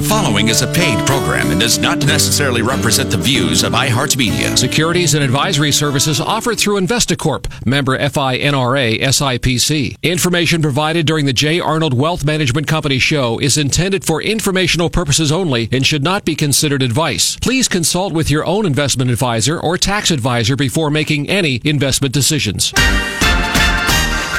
[0.00, 4.56] The following is a paid program and does not necessarily represent the views of iHeartMedia.
[4.56, 9.96] Securities and advisory services offered through Investacorp, member FINRA SIPC.
[10.02, 11.60] Information provided during the J.
[11.60, 16.34] Arnold Wealth Management Company show is intended for informational purposes only and should not be
[16.34, 17.36] considered advice.
[17.36, 22.72] Please consult with your own investment advisor or tax advisor before making any investment decisions.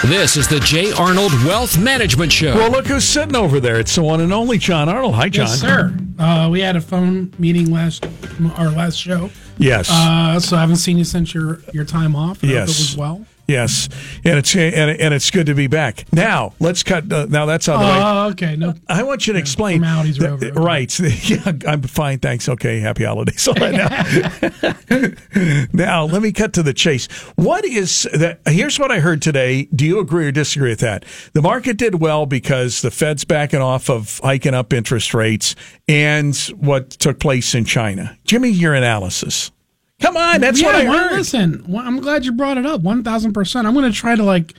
[0.06, 0.92] This is the J.
[0.94, 2.56] Arnold Wealth Management Show.
[2.56, 3.80] Well, look who's sitting over there.
[3.80, 5.14] It's the one and only John Arnold.
[5.14, 5.46] Hi, John.
[5.48, 5.96] Yes, sir.
[6.18, 8.06] Uh, we had a phone meeting last
[8.56, 9.30] our last show.
[9.60, 9.90] Yes.
[9.92, 12.44] Uh, so I haven't seen you since your your time off.
[12.44, 12.70] I hope Yes.
[12.70, 13.26] it was well.
[13.48, 13.90] Yes.
[14.24, 16.06] And it's and, and it's good to be back.
[16.12, 17.12] Now let's cut.
[17.12, 18.00] Uh, now that's on the way.
[18.02, 18.56] Oh, okay.
[18.56, 19.80] No, I want you to explain.
[19.80, 20.60] formalities are over, okay.
[20.60, 20.92] Right.
[21.32, 22.20] Yeah, I'm fine.
[22.20, 22.50] Thanks.
[22.50, 22.80] Okay.
[22.80, 23.48] Happy holidays.
[23.48, 27.08] All right, now, now, let me cut to the chase.
[27.36, 28.42] What is that?
[28.48, 29.66] Here's what I heard today.
[29.66, 31.06] Do you agree or disagree with that?
[31.34, 35.56] The market did well because the Fed's backing off of hiking up interest rates
[35.88, 38.18] and what took place in China.
[38.26, 39.52] Jimmy, your analysis.
[40.02, 40.42] Come on.
[40.42, 41.18] That's what I Yeah, well, heard.
[41.18, 42.82] Listen, well, I'm glad you brought it up.
[42.82, 43.68] One thousand percent.
[43.68, 44.54] I'm going to try to like.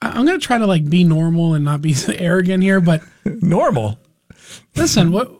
[0.00, 3.98] I'm going to try to like be normal and not be arrogant here, but Normal.
[4.76, 5.30] listen, what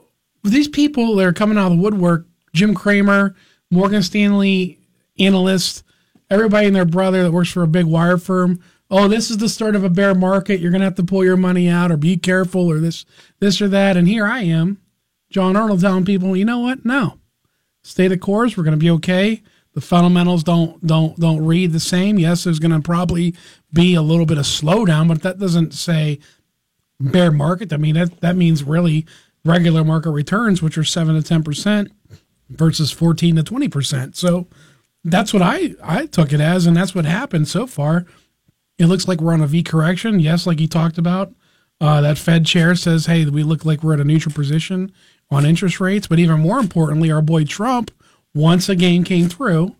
[0.44, 3.34] these people that are coming out of the woodwork, Jim Cramer,
[3.70, 4.78] Morgan Stanley
[5.18, 5.84] analyst,
[6.30, 8.60] everybody and their brother that works for a big wire firm.
[8.90, 10.60] Oh, this is the start of a bear market.
[10.60, 13.04] You're gonna have to pull your money out or be careful or this
[13.40, 13.96] this or that.
[13.96, 14.80] And here I am,
[15.30, 16.84] John Arnold telling people, you know what?
[16.84, 17.17] No.
[17.88, 18.56] Stay the course.
[18.56, 19.42] We're gonna be okay.
[19.72, 22.18] The fundamentals don't don't don't read the same.
[22.18, 23.34] Yes, there's gonna probably
[23.72, 26.18] be a little bit of slowdown, but that doesn't say
[27.00, 27.72] bear market.
[27.72, 29.06] I mean, that, that means really
[29.44, 31.90] regular market returns, which are 7 to 10%
[32.50, 34.16] versus 14 to 20%.
[34.16, 34.48] So
[35.04, 38.04] that's what I, I took it as, and that's what happened so far.
[38.78, 40.20] It looks like we're on a V correction.
[40.20, 41.32] Yes, like you talked about.
[41.80, 44.92] Uh, that Fed chair says, hey, we look like we're at a neutral position
[45.30, 46.06] on interest rates.
[46.06, 47.90] But even more importantly, our boy Trump
[48.34, 49.74] once again came through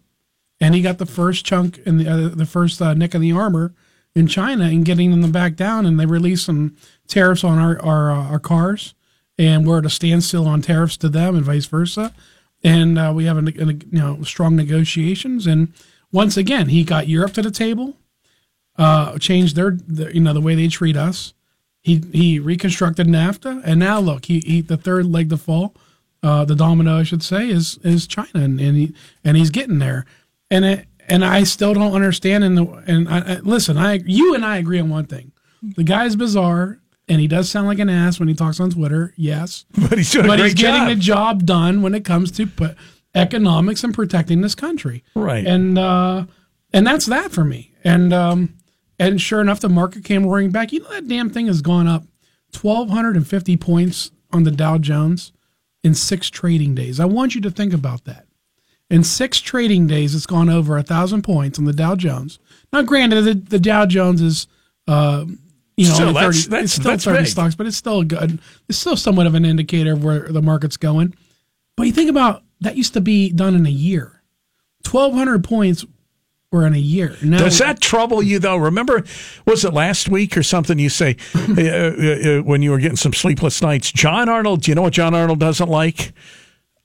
[0.61, 3.33] and he got the first chunk in the uh, the first uh, nick in the
[3.33, 3.75] armor
[4.15, 6.77] in China and getting them back down, and they released some
[7.07, 8.95] tariffs on our our, uh, our cars,
[9.39, 12.13] and we're at a standstill on tariffs to them, and vice versa,
[12.63, 15.73] and uh, we have a, a you know strong negotiations, and
[16.13, 17.97] once again he got Europe to the table,
[18.77, 19.77] uh, changed their
[20.11, 21.35] you know the way they treat us.
[21.83, 25.75] He he reconstructed NAFTA, and now look, he, he the third leg to fall,
[26.23, 28.95] uh, the domino I should say is is China, and, and he
[29.25, 30.05] and he's getting there,
[30.51, 32.45] and it, and I still don't understand.
[32.45, 35.85] And the, and I, I, listen, I you and I agree on one thing: the
[35.85, 39.15] guy's bizarre, and he does sound like an ass when he talks on Twitter.
[39.17, 40.89] Yes, But he's doing a but he's getting job.
[40.89, 42.77] the job done when it comes to put
[43.15, 45.05] economics and protecting this country.
[45.15, 45.47] Right.
[45.47, 46.27] And uh,
[46.73, 47.73] and that's that for me.
[47.85, 48.55] And um,
[48.99, 50.73] and sure enough, the market came roaring back.
[50.73, 52.05] You know that damn thing has gone up
[52.53, 55.33] twelve hundred and fifty points on the Dow Jones
[55.85, 56.99] in six trading days.
[57.01, 58.27] I want you to think about that.
[58.91, 62.39] In six trading days, it's gone over a thousand points on the Dow Jones.
[62.73, 64.47] Now, granted, the, the Dow Jones is,
[64.87, 65.25] uh,
[65.77, 67.27] you know, Still, only that's- 30, that's- it's still that's thirty big.
[67.29, 68.39] stocks, but it's still good.
[68.69, 71.15] It's still somewhat of an indicator of where the market's going.
[71.77, 74.23] But you think about that used to be done in a year.
[74.85, 75.85] Twelve hundred points
[76.51, 77.15] were in a year.
[77.23, 78.57] Now, Does that trouble you though?
[78.57, 79.05] Remember,
[79.47, 80.79] was it last week or something?
[80.79, 83.93] You say uh, uh, uh, when you were getting some sleepless nights.
[83.93, 84.63] John Arnold.
[84.63, 86.13] Do you know what John Arnold doesn't like?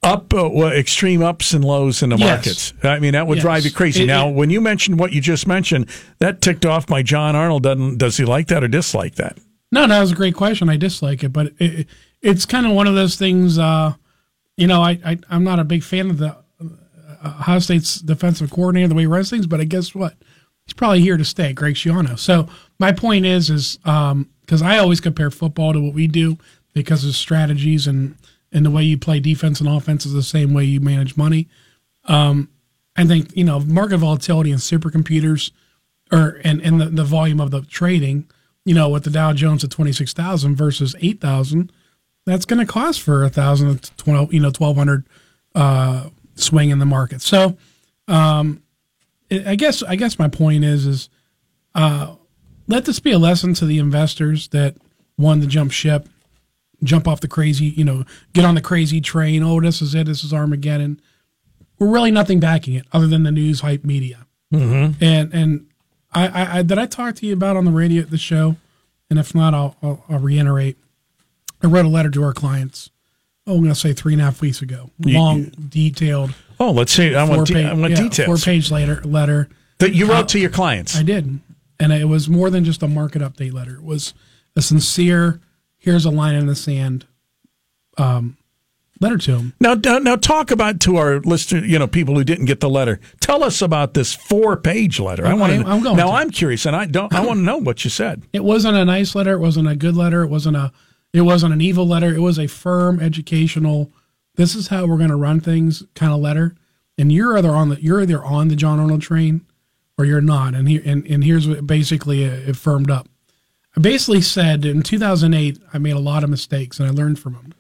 [0.02, 2.28] Up uh, well, extreme ups and lows in the Yes.
[2.30, 2.74] markets.
[2.84, 3.44] I mean, that would Yes.
[3.44, 4.04] drive you crazy.
[4.04, 5.86] It- now, it- when you mentioned what you just mentioned,
[6.20, 7.64] that ticked off my John Arnold.
[7.64, 9.38] Doesn't does he like that or dislike that?
[9.72, 10.68] No, that was a great question.
[10.70, 11.88] I dislike it, but it,
[12.22, 13.58] it's kind of one of those things.
[13.58, 13.94] Uh,
[14.58, 16.36] you know, I, I I'm not a big fan of the
[17.24, 20.16] Ohio State's defensive coordinator the way he runs things, but I guess what
[20.66, 22.18] he's probably here to stay, Greg Schiano.
[22.18, 22.48] So
[22.80, 26.38] my point is, is because I always compare football to what we do
[26.74, 28.16] because of strategies and
[28.52, 31.48] and the way you play defense and offense is the same way you manage money.
[32.06, 32.50] Um,
[32.96, 35.52] I think you know market volatility and supercomputers,
[36.12, 38.28] or and and the, the volume of the trading.
[38.66, 41.72] You know, with the Dow Jones at twenty six thousand versus eight thousand,
[42.26, 44.34] that's going to cost for a thousand to twelve.
[44.34, 45.06] You know, twelve hundred
[45.56, 47.22] uh, swing in the market.
[47.22, 47.58] So,
[48.08, 48.62] um,
[49.32, 51.10] I guess I guess my point is is
[51.74, 52.16] uh,
[52.68, 54.76] let this be a lesson to the investors that
[55.18, 56.08] want to jump ship,
[56.84, 58.04] jump off the crazy, you know,
[58.34, 59.44] get on the crazy train.
[59.44, 60.06] Oh, this is it.
[60.06, 61.02] This is Armageddon.
[61.80, 64.28] We're really nothing backing it other than the news hype media.
[64.54, 65.04] Mm-hmm.
[65.04, 65.68] And and
[66.12, 68.58] I, I, I did I talk to you about on the radio at the show,
[69.10, 70.78] and if not, I'll, I'll, I'll reiterate.
[71.62, 72.92] I wrote a letter to our clients.
[73.46, 74.90] Oh, I'm going to say three and a half weeks ago.
[75.00, 77.14] You- Long, detailed, Oh, let's see.
[77.14, 79.50] I want, de- four-page I want yeah, details four-page later letter.
[79.80, 80.96] that you wrote to your clients.
[80.96, 81.40] I did.
[81.80, 83.76] And it was more than just a market update letter.
[83.76, 84.14] It was
[84.56, 85.42] a sincere,
[85.78, 87.06] here's a line in the sand.
[87.98, 88.38] um,
[89.02, 89.52] letter to.
[89.60, 92.70] Now, now, now, talk about to our listeners, you know, people who didn't get the
[92.70, 93.02] letter.
[93.20, 95.26] Tell us about this four-page letter.
[95.26, 95.68] I want to.
[95.68, 96.14] I'm going now, to.
[96.14, 97.14] I'm curious, and I don't.
[97.14, 98.24] I want to know what you said.
[98.32, 99.34] It wasn't a nice letter.
[99.34, 100.22] It wasn't a good letter.
[100.24, 100.72] It wasn't a.
[101.14, 102.14] It wasn't an evil letter.
[102.14, 103.92] It was a firm, educational.
[104.36, 106.56] This is how we're going to run things kind of letter.
[106.98, 109.46] And you're either on the you're either on the John Arnold train,
[109.98, 110.56] or you're not.
[110.56, 113.08] And here and, and here's what basically it firmed up.
[113.76, 117.34] I basically said in 2008 I made a lot of mistakes and I learned from
[117.34, 117.54] them.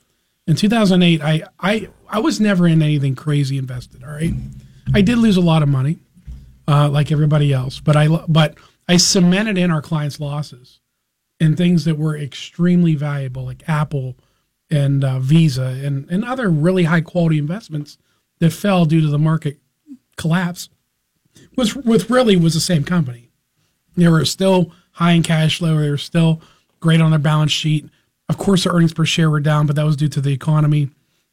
[0.48, 4.04] In 2008 I I I was never in anything crazy invested.
[4.04, 4.34] All right,
[4.94, 6.00] I did lose a lot of money,
[6.68, 7.80] uh, like everybody else.
[7.80, 8.56] But I but
[8.88, 10.80] I cemented in our clients' losses
[11.44, 14.16] in things that were extremely valuable, like Apple
[14.72, 17.98] and uh, Visa and and other really high quality investments
[18.40, 19.60] that fell due to the market
[20.16, 20.70] collapse.
[21.58, 23.30] Was with really was the same company.
[23.96, 25.78] They were still high in cash flow.
[25.78, 26.42] They were still
[26.80, 27.90] great on their balance sheet.
[28.30, 30.90] Of course, their earnings per share were down, but that was due to the economy.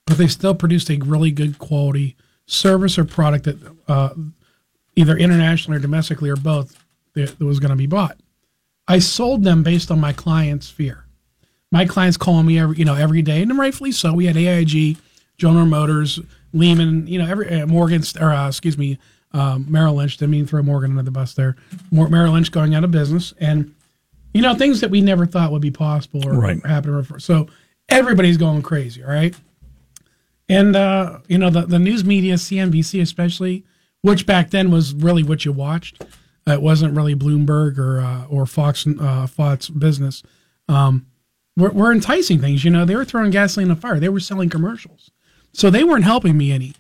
[0.07, 2.17] But they still produced a really good quality
[2.47, 4.11] service or product that uh,
[4.97, 6.85] either internationally or domestically or both
[7.15, 8.19] that was going to be bought.
[8.91, 11.05] I sold them based on my clients' fear.
[11.71, 14.13] My clients calling me every you know every day, and rightfully so.
[14.13, 14.97] We had AIG,
[15.39, 16.19] General Motors,
[16.53, 18.99] Lehman, you know, every uh, Morgan or uh, excuse me,
[19.31, 20.17] um, Merrill Lynch.
[20.17, 21.55] Didn't mean throw Morgan under the bus there.
[21.93, 23.73] Merrill Lynch going out of business, and
[24.35, 26.67] you know things that we never thought would be possible or right.
[26.67, 27.21] happen.
[27.21, 27.47] So
[27.89, 29.37] everybody's going crazy, all right.
[30.49, 33.65] And uh, you know the the news media, CNBC especially,
[34.03, 36.03] which back then was really what you watched.
[36.47, 40.23] It wasn't really Bloomberg or uh, or Fox uh, Fox Business.
[40.69, 41.07] Um,
[41.57, 42.65] were, were enticing things.
[42.65, 44.01] You know, they were throwing gasoline on fire.
[44.01, 45.11] They were selling commercials,
[45.53, 46.75] so they weren't helping me any.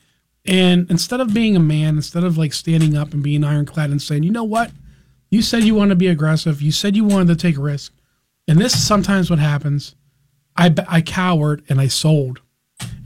[0.46, 4.00] And instead of being a man, instead of like standing up and being ironclad and
[4.00, 4.70] saying, you know what,
[5.30, 6.62] you said you want to be aggressive.
[6.62, 7.92] You said you wanted to take a risk.
[8.48, 9.94] And this is sometimes what happens.
[10.56, 12.40] I, I cowered and I sold.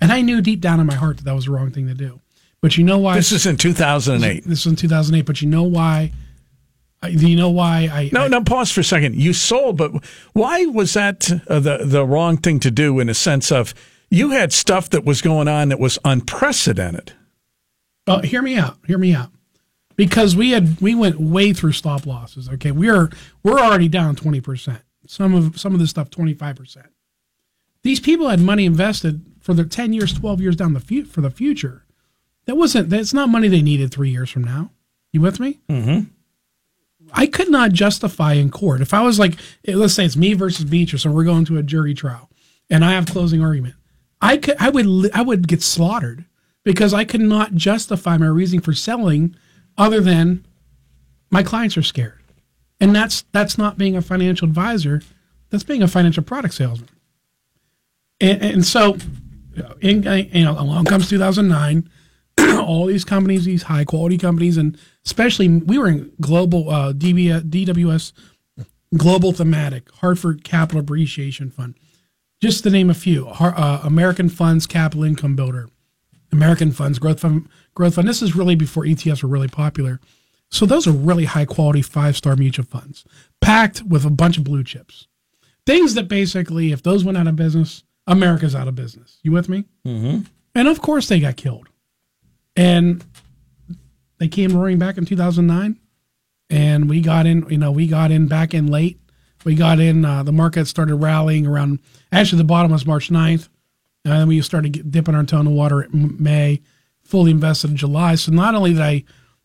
[0.01, 1.95] And I knew deep down in my heart that that was the wrong thing to
[1.95, 2.21] do.
[2.61, 3.17] But you know why?
[3.17, 4.45] This is in 2008.
[4.45, 5.27] This is in 2008.
[5.27, 6.13] But you know why?
[7.11, 8.11] Do you know why I?
[8.13, 8.43] No, I, no.
[8.43, 9.17] Pause for a second.
[9.17, 9.93] You sold, but
[10.33, 13.01] why was that uh, the the wrong thing to do?
[13.01, 13.75] In a sense of
[14.11, 17.13] you had stuff that was going on that was unprecedented.
[18.07, 18.77] Uh, hear me out.
[18.87, 19.31] Hear me out.
[19.97, 22.49] Because we had we went way through stop losses.
[22.49, 23.11] Okay, we're
[23.43, 24.83] we're already down twenty percent.
[25.07, 26.87] Some of some of this stuff twenty five percent.
[27.83, 31.21] These people had money invested for their ten years, twelve years down the fu- for
[31.21, 31.85] the future.
[32.47, 32.91] That wasn't.
[32.91, 34.71] That's not money they needed three years from now.
[35.13, 35.61] You with me?
[35.69, 36.11] Mm-hmm.
[37.15, 39.35] I could not justify in court if I was like,
[39.67, 42.29] eh, let's say it's me versus Beatrice, and we're going to a jury trial,
[42.69, 43.77] and I have closing argument.
[44.21, 46.25] I could, I would, I would get slaughtered
[46.65, 49.37] because I could not justify my reasoning for selling
[49.79, 50.45] other than
[51.31, 52.21] my clients are scared.
[52.81, 55.03] And that's that's not being a financial advisor,
[55.51, 56.89] that's being a financial product salesman.
[58.21, 58.97] And, and so,
[59.81, 60.03] in,
[60.33, 61.89] you know, along comes 2009,
[62.61, 67.41] all these companies, these high quality companies, and especially we were in global uh, DB,
[67.43, 68.13] DWS,
[68.97, 71.75] global thematic, Hartford Capital Appreciation Fund,
[72.41, 73.29] just to name a few.
[73.29, 75.69] Uh, American Funds Capital Income Builder,
[76.33, 78.09] American Funds Growth Fund, Growth Fund.
[78.09, 80.01] This is really before ETFs were really popular.
[80.51, 83.05] So those are really high quality five star mutual funds,
[83.41, 85.09] packed with a bunch of blue chips.
[85.67, 89.19] Things that basically, if those went out of business, America's out of business.
[89.23, 89.65] You with me?
[89.87, 90.21] Mm-hmm.
[90.55, 91.69] And of course, they got killed.
[92.57, 93.05] And
[94.25, 95.79] they came roaring back in 2009,
[96.49, 97.47] and we got in.
[97.51, 98.99] You know, we got in back in late.
[99.45, 100.03] We got in.
[100.03, 101.81] Uh, the market started rallying around.
[102.11, 103.51] Actually, the bottom was March 9th.
[104.03, 106.63] And then we started dipping our toe in the water in May,
[107.03, 108.15] fully invested in July.
[108.15, 109.05] So not only did I,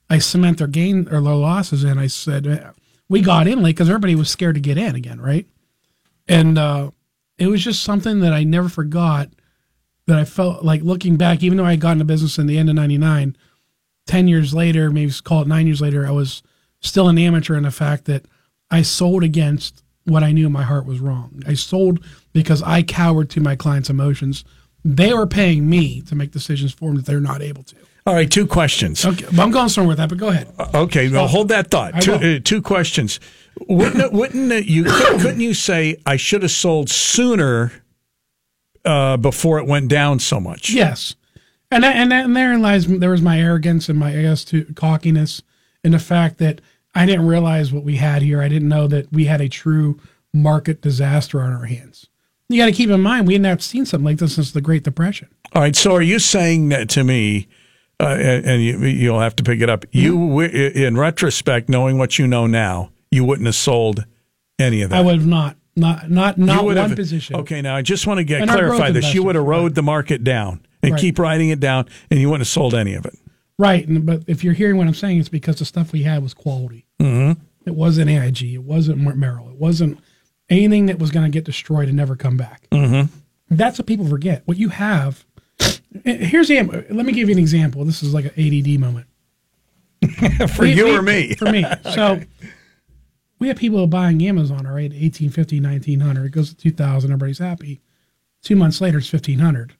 [0.09, 2.73] I cement their gain or their losses in, I said
[3.09, 5.45] we got in late because everybody was scared to get in again, right?
[6.25, 6.91] And uh,
[7.37, 9.29] it was just something that I never forgot.
[10.05, 12.67] That I felt like looking back, even though I got into business in the end
[12.67, 13.37] of '99,
[14.09, 16.41] ten years later, maybe call it nine years later, I was
[16.81, 18.25] still an amateur in the fact that
[18.71, 21.43] I sold against what I knew in my heart was wrong.
[21.45, 24.43] I sold because I cowered to my clients' emotions.
[24.83, 27.75] They were paying me to make decisions for them that they're not able to.
[28.07, 29.05] All right, two questions.
[29.05, 30.51] Okay, I'm going somewhere with that, but go ahead.
[30.57, 32.01] Uh, okay, well, hold that thought.
[32.01, 33.19] Two, uh, two, questions.
[33.67, 34.83] Wouldn't it, wouldn't it, you
[35.19, 37.71] couldn't you say I should have sold sooner
[38.83, 40.71] uh, before it went down so much?
[40.71, 41.15] Yes,
[41.71, 44.65] and that, and and therein lies there was my arrogance and my I guess to
[44.75, 45.41] cockiness
[45.83, 46.61] and the fact that
[46.95, 48.41] I didn't realize what we had here.
[48.41, 49.99] I didn't know that we had a true
[50.33, 52.07] market disaster on our hands.
[52.49, 54.83] You got to keep in mind we hadn't seen something like this since the Great
[54.83, 55.29] Depression.
[55.53, 57.47] All right, so are you saying that to me?
[58.01, 59.85] Uh, and, and you, will have to pick it up.
[59.91, 64.05] You, in retrospect, knowing what you know now, you wouldn't have sold
[64.57, 64.99] any of that.
[64.99, 65.57] I would have not.
[65.75, 67.37] Not not not one have- position.
[67.37, 69.13] Okay, now I just want to get And clarify this.
[69.13, 71.01] You would have rode the market down and Right.
[71.01, 73.17] keep writing it down, and you wouldn't have sold any of it.
[73.57, 76.23] Right, and, but if you're hearing what I'm saying, it's because the stuff we had
[76.23, 76.85] was quality.
[76.99, 77.41] Mm-hmm.
[77.65, 78.41] It wasn't AIG.
[78.53, 79.49] It wasn't Mer- Merrill.
[79.49, 79.99] It wasn't
[80.49, 82.67] anything that was going to get destroyed and never come back.
[82.71, 83.13] Mm-hmm.
[83.49, 84.43] That's what people forget.
[84.45, 85.25] What you have.
[86.05, 86.61] Here's the.
[86.89, 87.83] Let me give you an example.
[87.83, 89.07] This is like an ADD moment.
[90.51, 91.35] For We- you we- or me?
[91.35, 91.65] For me.
[91.93, 92.21] So
[93.39, 96.25] we have people buying Amazon, all right, 1850, 1900.
[96.25, 97.09] It goes to 2000.
[97.11, 97.81] Everybody's happy.
[98.41, 99.73] Two months later, it's 1500.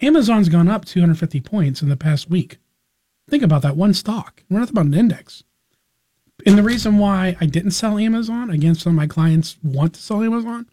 [0.00, 2.58] Amazon's gone up 250 points in the past week.
[3.28, 4.42] Think about that one stock.
[4.50, 5.44] We're not about an index.
[6.46, 10.02] And the reason why I didn't sell Amazon, again, some of my clients want to
[10.02, 10.66] sell Amazon,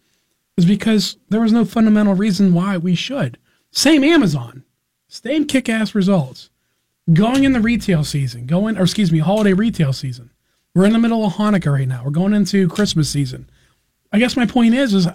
[0.58, 3.38] is because there was no fundamental reason why we should.
[3.72, 4.64] Same Amazon,
[5.08, 6.50] same kick ass results
[7.14, 10.32] going in the retail season, going, or excuse me, holiday retail season.
[10.74, 12.04] We're in the middle of Hanukkah right now.
[12.04, 13.50] We're going into Christmas season.
[14.12, 15.08] I guess my point is, is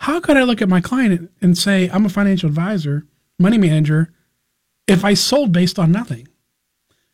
[0.00, 3.04] how could I look at my client and say I'm a financial advisor,
[3.38, 4.12] money manager,
[4.86, 6.28] if I sold based on nothing?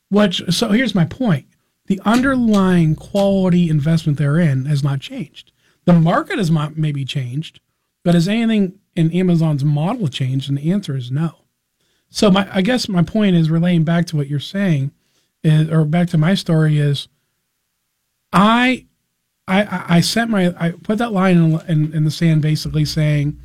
[0.08, 1.46] Which so here's my point:
[1.86, 5.52] the underlying quality investment they're in has not changed.
[5.84, 7.60] The market has not maybe changed,
[8.04, 10.48] but has anything in Amazon's model changed?
[10.48, 11.44] And the answer is no.
[12.08, 14.92] So my, I guess my point is relaying back to what you're saying,
[15.42, 17.08] is, or back to my story is,
[18.32, 18.86] I,
[19.48, 23.40] I, I sent my, I put that line in, in, in the sand, basically saying,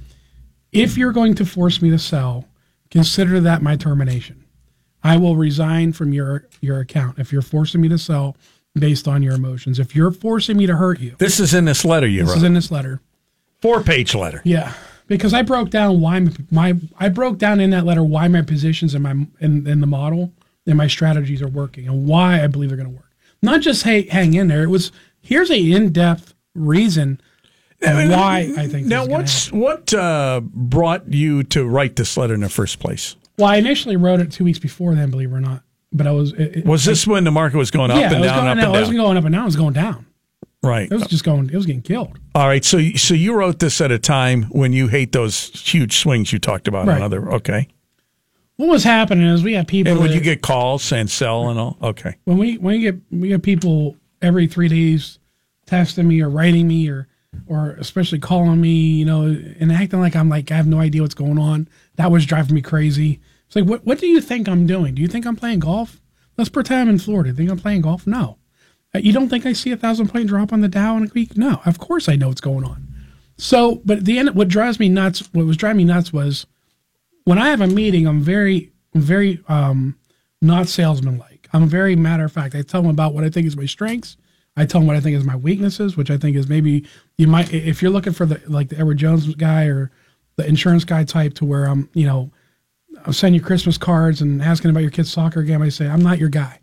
[0.71, 2.45] if you're going to force me to sell,
[2.91, 4.45] consider that my termination.
[5.03, 8.35] I will resign from your your account if you're forcing me to sell
[8.75, 9.79] based on your emotions.
[9.79, 12.33] If you're forcing me to hurt you, This is in this letter you this wrote.
[12.35, 13.01] This is in this letter.
[13.61, 14.41] Four page letter.
[14.45, 14.73] Yeah,
[15.07, 18.95] because I broke down why my, I broke down in that letter why my positions
[18.95, 20.33] in my in, in the model
[20.65, 23.11] and my strategies are working and why I believe they're going to work.
[23.41, 24.63] Not just hey hang in there.
[24.63, 24.91] It was
[25.21, 27.21] here's a in depth reason
[27.81, 28.87] why I think.
[28.87, 33.15] Now, what's what uh, brought you to write this letter in the first place?
[33.37, 33.47] well?
[33.49, 35.63] I initially wrote it two weeks before then, believe it or not.
[35.91, 38.23] But I was it, it- Was this when the market was going up yeah, and
[38.23, 38.65] it down, going up down.
[38.65, 39.43] and It wasn't going up and down.
[39.43, 40.05] It was going down.
[40.61, 40.91] Right.
[40.91, 41.49] It was just going.
[41.49, 42.19] It was getting killed.
[42.35, 42.65] All right.
[42.65, 46.39] So, so you wrote this at a time when you hate those huge swings you
[46.39, 46.85] talked about.
[46.85, 46.97] Right.
[46.97, 47.31] On other.
[47.35, 47.69] Okay.
[48.57, 49.93] What was happening is we had people.
[49.93, 51.77] And would that- you get calls saying sell and all?
[51.81, 52.17] Okay.
[52.25, 55.17] when we when we get we get people every three days
[55.65, 57.07] texting me or writing me or
[57.47, 59.23] or especially calling me, you know,
[59.59, 61.67] and acting like I'm like I have no idea what's going on.
[61.95, 63.19] That was driving me crazy.
[63.47, 64.95] It's like, what what do you think I'm doing?
[64.95, 66.01] Do you think I'm playing golf?
[66.37, 67.33] Let's pretend I'm in Florida.
[67.33, 68.07] Think I'm playing golf?
[68.07, 68.37] No.
[68.95, 71.09] Uh, You don't think I see a thousand point drop on the Dow in a
[71.13, 71.37] week?
[71.37, 71.61] No.
[71.65, 72.87] Of course I know what's going on.
[73.37, 76.45] So, but at the end, what drives me nuts, what was driving me nuts was
[77.23, 79.97] when I have a meeting, I'm very, very um,
[80.41, 81.47] not salesman-like.
[81.53, 82.53] I'm very matter of fact.
[82.55, 84.17] I tell them about what I think is my strengths.
[84.59, 86.85] I tell them what I think is my weaknesses, which I think is maybe
[87.17, 89.89] you might, if you're looking for the like the Edward Jones guy or
[90.35, 92.29] the insurance guy type, to where I'm, you know,
[93.05, 95.61] I'm sending you Christmas cards and asking about your kid's soccer game.
[95.61, 96.59] I say I'm not your guy.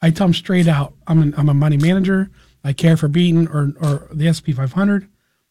[0.00, 0.94] I tell them straight out.
[1.08, 2.30] I'm an, I'm a money manager.
[2.62, 5.08] I care for beating or or the SP 500.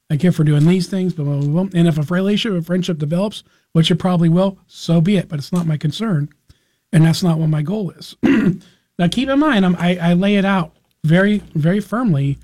[0.09, 1.69] I care for doing these things, blah, blah, blah.
[1.77, 5.27] And if a relationship, a friendship develops, which it probably will, so be it.
[5.27, 6.29] But it's not my concern.
[6.93, 8.15] And that's not what my goal is.
[8.23, 10.74] now, keep in mind, I'm, I, I lay it out
[11.05, 12.37] very, very firmly.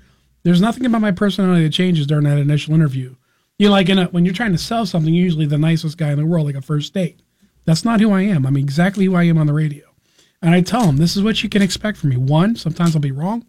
[0.44, 3.14] There's nothing about my personality that changes during that initial interview.
[3.58, 5.98] You know, like in a, when you're trying to sell something, you're usually the nicest
[5.98, 7.20] guy in the world, like a first date.
[7.64, 8.46] That's not who I am.
[8.46, 9.84] I'm exactly who I am on the radio.
[10.40, 12.16] And I tell them, this is what you can expect from me.
[12.16, 13.46] One, sometimes I'll be wrong.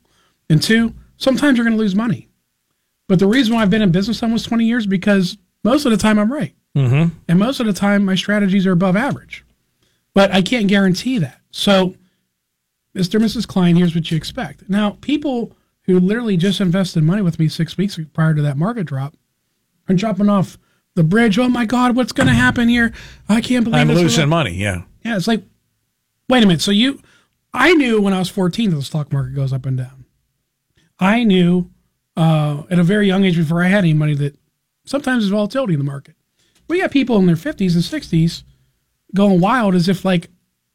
[0.50, 2.30] And two, sometimes you're going to lose money.
[3.08, 5.98] But the reason why I've been in business almost 20 years because most of the
[5.98, 6.54] time I'm right.
[6.78, 7.16] Mm-hmm.
[7.28, 9.44] And most of the time my strategies are above average.
[10.14, 11.40] But I can't guarantee that.
[11.52, 11.96] So,
[12.96, 13.16] Mr.
[13.16, 13.48] and Mrs.
[13.48, 14.70] Klein, here's what you expect.
[14.70, 18.86] Now, people who literally just invested money with me six weeks prior to that market
[18.86, 19.16] drop
[19.90, 20.58] are dropping off
[20.96, 21.38] the bridge.
[21.40, 22.94] Oh my God, what's going to happen here?
[23.28, 24.54] I can't believe I'm losing money.
[24.54, 24.84] Yeah.
[25.04, 25.44] Yeah, it's like,
[26.30, 26.62] wait a minute.
[26.62, 27.02] So you,
[27.54, 30.06] I knew when I was 14 that the stock market goes up and down.
[31.00, 31.70] I knew
[32.16, 34.38] uh, at a very young age before I had any money that
[34.86, 36.16] sometimes there's volatility in the market.
[36.68, 38.44] We got people in their 50s and 60s
[39.14, 40.30] going wild as if like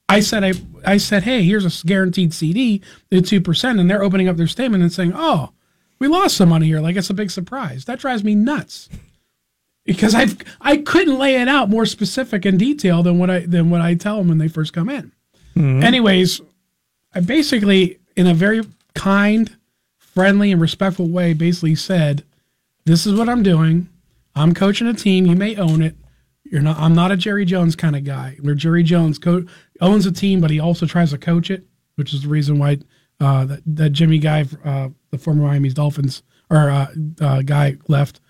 [0.08, 0.52] I said I
[0.84, 2.80] I said hey here's a guaranteed CD
[3.12, 5.52] at two percent and they're opening up their statement and saying oh
[5.98, 8.88] we lost some money here like it's a big surprise that drives me nuts
[9.88, 10.26] because I
[10.60, 13.94] I couldn't lay it out more specific and detail than what I than what I
[13.94, 15.12] tell them when they first come in.
[15.56, 15.82] Mm-hmm.
[15.82, 16.42] Anyways,
[17.14, 18.62] I basically in a very
[18.94, 19.56] kind,
[19.96, 22.22] friendly, and respectful way basically said,
[22.84, 23.88] "This is what I'm doing.
[24.34, 25.24] I'm coaching a team.
[25.26, 25.96] You may own it.
[26.50, 26.78] You're not.
[26.78, 28.36] I'm not a Jerry Jones kind of guy.
[28.40, 29.44] Where Jerry Jones co-
[29.80, 31.64] owns a team, but he also tries to coach it,
[31.96, 32.78] which is the reason why
[33.20, 36.86] uh, that, that Jimmy guy, uh, the former Miami Dolphins or uh,
[37.20, 38.20] uh, guy left.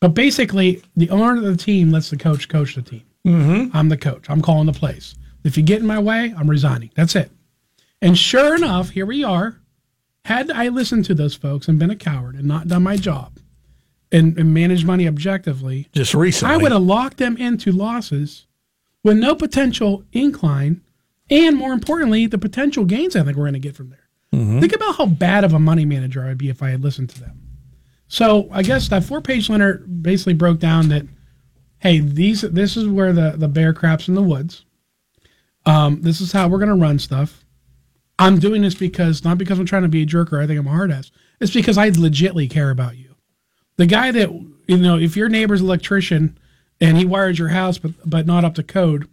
[0.00, 3.04] But basically, the owner of the team lets the coach coach the team.
[3.26, 3.76] Mm-hmm.
[3.76, 4.28] I'm the coach.
[4.28, 5.14] I'm calling the plays.
[5.44, 6.90] If you get in my way, I'm resigning.
[6.94, 7.30] That's it.
[8.02, 9.60] And sure enough, here we are.
[10.24, 13.38] Had I listened to those folks and been a coward and not done my job
[14.12, 16.54] and, and managed money objectively, Just recently.
[16.54, 18.46] I would have locked them into losses
[19.02, 20.82] with no potential incline,
[21.30, 24.00] and more importantly, the potential gains I think we're going to get from there.
[24.60, 27.20] Think about how bad of a money manager I'd be if I had listened to
[27.20, 27.40] them.
[28.06, 31.06] So I guess that four page letter basically broke down that,
[31.78, 34.66] hey, these this is where the the bear craps in the woods.
[35.64, 37.46] Um, this is how we're going to run stuff.
[38.18, 40.60] I'm doing this because not because I'm trying to be a jerk or I think
[40.60, 41.10] I'm a hard ass.
[41.40, 43.05] It's because I legitly care about you.
[43.76, 44.30] The guy that
[44.66, 46.38] you know, if your neighbor's electrician
[46.80, 49.08] and he wires your house but but not up to code,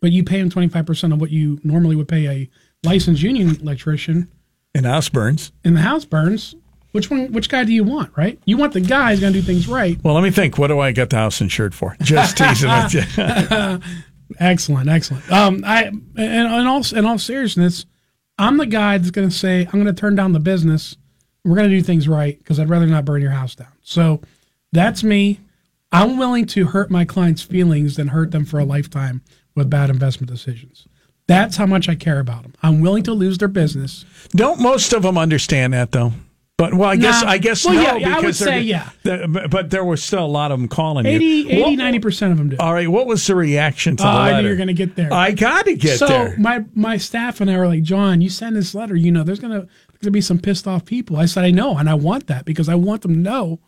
[0.00, 2.50] but you pay him 25% of what you normally would pay a
[2.84, 4.28] licensed union electrician
[4.74, 5.52] in house burns.
[5.64, 6.54] and the house burns,
[6.92, 8.38] which one which guy do you want, right?
[8.44, 9.98] You want the guy who's going to do things right.
[10.02, 10.58] Well, let me think.
[10.58, 11.96] What do I get the house insured for?
[12.02, 13.80] Just teasing with you.
[14.38, 15.30] Excellent, excellent.
[15.30, 17.84] Um, I and in all in all seriousness,
[18.38, 20.96] I'm the guy that's going to say I'm going to turn down the business.
[21.44, 23.68] We're going to do things right because I'd rather not burn your house down.
[23.82, 24.20] So
[24.72, 25.40] that's me.
[25.90, 29.22] I'm willing to hurt my clients' feelings than hurt them for a lifetime
[29.54, 30.86] with bad investment decisions.
[31.26, 32.54] That's how much I care about them.
[32.62, 34.04] I'm willing to lose their business.
[34.30, 36.12] Don't most of them understand that though?
[36.58, 37.96] But well, I guess I guess Well, no.
[37.96, 38.90] yeah, I would say yeah.
[39.02, 41.48] the- but- there was still a lot of them calling 80, you.
[41.48, 42.56] 80 90% of them do.
[42.60, 44.42] All right, what was the reaction to oh, the Oh, I letter?
[44.42, 45.12] knew you were going to get there.
[45.12, 46.34] I got to get so there.
[46.36, 49.24] So my my staff and I were like, John, you send this letter, you know,
[49.24, 49.66] there's gonna
[50.02, 51.16] there's gonna be some pissed off people.
[51.16, 53.60] I said, I know, and I want that because I want them to know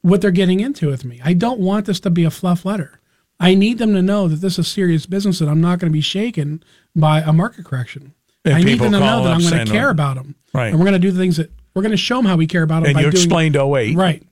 [0.00, 1.20] what they're getting into with me.
[1.22, 2.98] I don't want this to be a fluff letter.
[3.38, 5.96] I need them to know that this is serious business and I'm not going to
[5.96, 6.62] be shaken
[6.96, 8.14] by a market correction.
[8.44, 10.34] And I need them to know that I'm going to uh, care about them.
[10.54, 10.68] Right.
[10.68, 12.46] And we're going to do the things that we're going to show them how we
[12.46, 12.90] care about them.
[12.90, 13.96] and you doing, explained 08.
[13.96, 14.22] Right.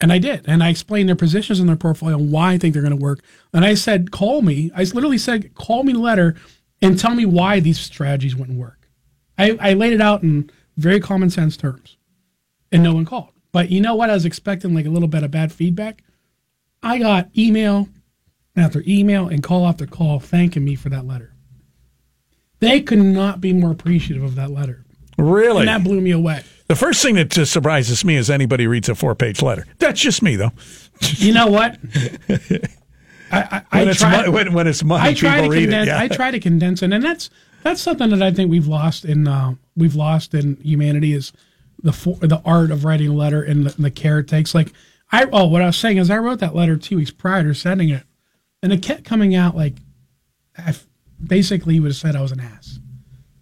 [0.00, 0.48] And I did.
[0.48, 3.02] And I explained their positions in their portfolio and why I think they're going to
[3.02, 3.20] work.
[3.52, 4.72] And I said, call me.
[4.74, 6.34] I literally said, call me the letter
[6.82, 8.79] and tell me why these strategies wouldn't work.
[9.40, 11.96] I, I laid it out in very common sense terms.
[12.72, 13.30] And no one called.
[13.52, 14.10] But you know what?
[14.10, 16.02] I was expecting like a little bit of bad feedback.
[16.82, 17.88] I got email
[18.56, 21.34] after email and call after call thanking me for that letter.
[22.60, 24.84] They could not be more appreciative of that letter.
[25.18, 25.60] Really?
[25.60, 26.44] And that blew me away.
[26.68, 29.66] the first thing that just surprises me is anybody reads a four page letter.
[29.78, 30.52] That's just me, though.
[31.16, 31.76] You know what?
[33.32, 35.56] I, I, When, I it's, try, mo- when, when it's money, I try people to
[35.56, 35.88] read condense.
[35.88, 35.90] it.
[35.92, 36.00] Yeah.
[36.00, 37.30] I try to condense it, and that's
[37.62, 41.32] that's something that I think we've lost in uh, we've lost in humanity is
[41.82, 44.54] the for, the art of writing a letter and the, the care it takes.
[44.54, 44.72] Like
[45.12, 47.54] I oh, what I was saying is I wrote that letter two weeks prior to
[47.54, 48.04] sending it,
[48.62, 49.74] and it kept coming out like
[50.58, 50.86] I f-
[51.22, 52.78] basically he would have said I was an ass.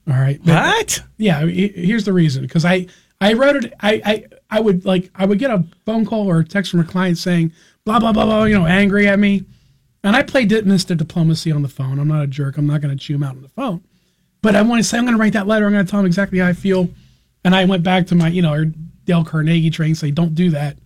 [0.08, 1.02] All right, But- what?
[1.18, 2.86] yeah, here's the reason because I
[3.20, 3.74] I wrote it.
[3.80, 6.80] I, I I would like I would get a phone call or a text from
[6.80, 7.52] a client saying
[7.84, 9.44] blah blah blah blah, you know, angry at me,
[10.02, 10.96] and I play Mr.
[10.96, 11.98] Diplomacy on the phone.
[11.98, 12.56] I'm not a jerk.
[12.56, 13.82] I'm not going to chew him out on the phone,
[14.42, 15.66] but I want to say I'm going to write that letter.
[15.66, 16.88] I'm going to tell him exactly how I feel,
[17.44, 18.64] and I went back to my you know
[19.04, 20.78] Dale Carnegie training, say don't do that,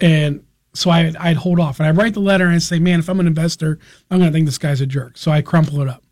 [0.00, 3.00] and so I I'd hold off and I write the letter and I say, man,
[3.00, 3.78] if I'm an investor,
[4.10, 5.16] I'm going to think this guy's a jerk.
[5.18, 6.02] So I crumple it up,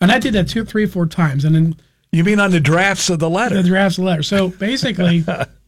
[0.00, 1.76] and I did that two, three, four times, and then
[2.12, 3.54] You mean on the drafts of the letter?
[3.62, 4.22] the drafts of the letter.
[4.22, 5.24] So basically,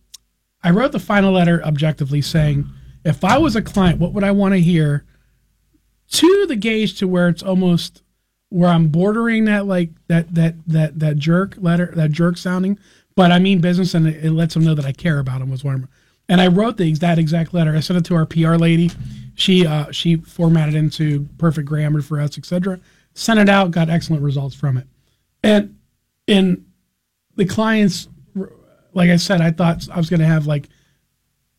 [0.63, 2.67] I wrote the final letter objectively saying,
[3.05, 5.05] if I was a client, what would I want to hear
[6.13, 8.03] to the gauge to where it's almost
[8.53, 12.79] where I'm bordering that like that that that that jerk letter, that jerk sounding,
[13.15, 15.51] but I mean business and it, it lets them know that I care about them
[15.51, 15.89] was I'm.
[16.29, 17.75] And I wrote the that exact letter.
[17.75, 18.91] I sent it to our PR lady.
[19.35, 22.81] She uh, she formatted into perfect grammar for us, etc.
[23.15, 24.87] Sent it out, got excellent results from it.
[25.43, 25.77] And
[26.27, 26.65] in
[27.37, 28.09] the clients
[28.95, 30.69] like i said i thought i was going to have like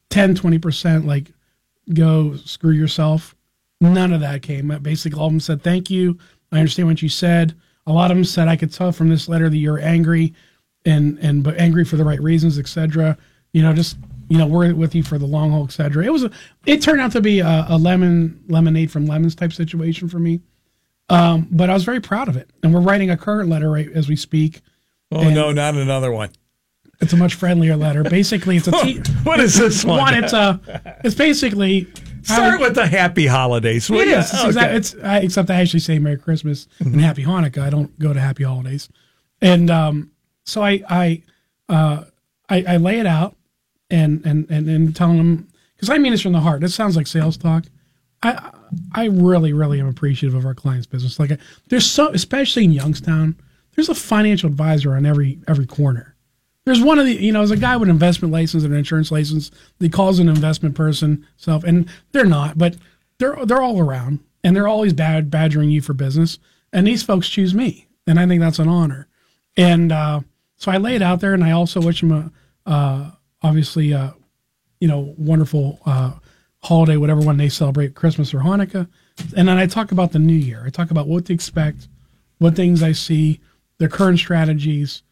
[0.10, 1.32] 10 20% like
[1.94, 3.36] go screw yourself
[3.82, 6.18] none of that came basically all of them said thank you
[6.54, 7.54] i understand what you said
[7.88, 10.34] a lot of them said i could tell from this letter that you're angry
[10.86, 13.18] and and but angry for the right reasons etc
[13.54, 13.98] you know just
[14.30, 16.32] you know we're with you for the long haul etc it was a
[16.66, 20.39] it turned out to be a, a lemon lemonade from lemons type situation for me
[21.10, 23.89] um, but i was very proud of it and we're writing a current letter right
[23.94, 24.62] as we speak
[25.16, 26.32] Oh, no, not another one.
[27.00, 28.02] it's a much friendlier letter.
[28.04, 28.72] Basically, it's a.
[29.24, 30.00] What is this one?
[30.00, 30.16] one.
[30.16, 30.60] It's a.
[31.04, 31.88] It's basically.
[32.24, 33.90] Start would- with the happy holidays.
[33.90, 34.20] will It ya?
[34.20, 34.34] is.
[34.34, 34.76] It's, Okay.
[34.76, 37.62] it's I, except I actually say Merry Christmas and Happy Hanukkah.
[37.62, 38.90] I don't go to Happy Holidays,
[39.42, 40.12] and um,
[40.46, 41.24] so I I,
[41.70, 42.04] uh,
[42.50, 43.36] I I lay it out
[43.90, 46.64] and and and, and telling them because I mean this from the heart.
[46.64, 47.66] It sounds like sales talk.
[48.22, 48.52] I
[48.94, 51.20] I really really am appreciative of our clients' business.
[51.20, 53.36] Like there's so especially in Youngstown,
[53.76, 56.12] there's a financial advisor on every every corner.
[56.65, 58.80] There's one of the, you know, there's a guy with an investment license and an
[58.80, 59.52] insurance license.
[59.80, 62.78] He calls an investment person self, and they're not, but
[63.17, 66.39] they're they're all around, and they're always bad badgering you for business.
[66.71, 69.08] And these folks choose me, and I think that's an honor.
[69.58, 70.21] And uh,
[70.58, 72.32] so I lay it out there, and I also wish them a,
[72.69, 74.12] uh, obviously, uh,
[74.80, 76.13] you know, wonderful uh,
[76.63, 78.88] holiday, whatever one they celebrate, Christmas or Hanukkah.
[79.36, 80.63] And then I talk about the new year.
[80.65, 81.88] I talk about what to expect,
[82.39, 83.41] what things I see,
[83.78, 85.04] their current strategies,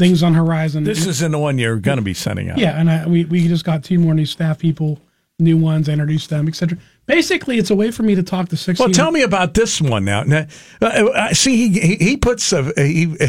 [0.00, 0.82] things on horizon.
[0.82, 2.58] This isn't the one you're going to be sending out.
[2.58, 4.98] Yeah, and I, we we just got two more new staff people,
[5.38, 5.88] new ones.
[5.88, 6.78] I introduced them, etc.
[7.06, 8.80] Basically, it's a way for me to talk to six.
[8.80, 10.22] Well, tell me about this one now.
[10.22, 10.46] now
[10.82, 13.14] uh, uh, see, he he, he puts a he.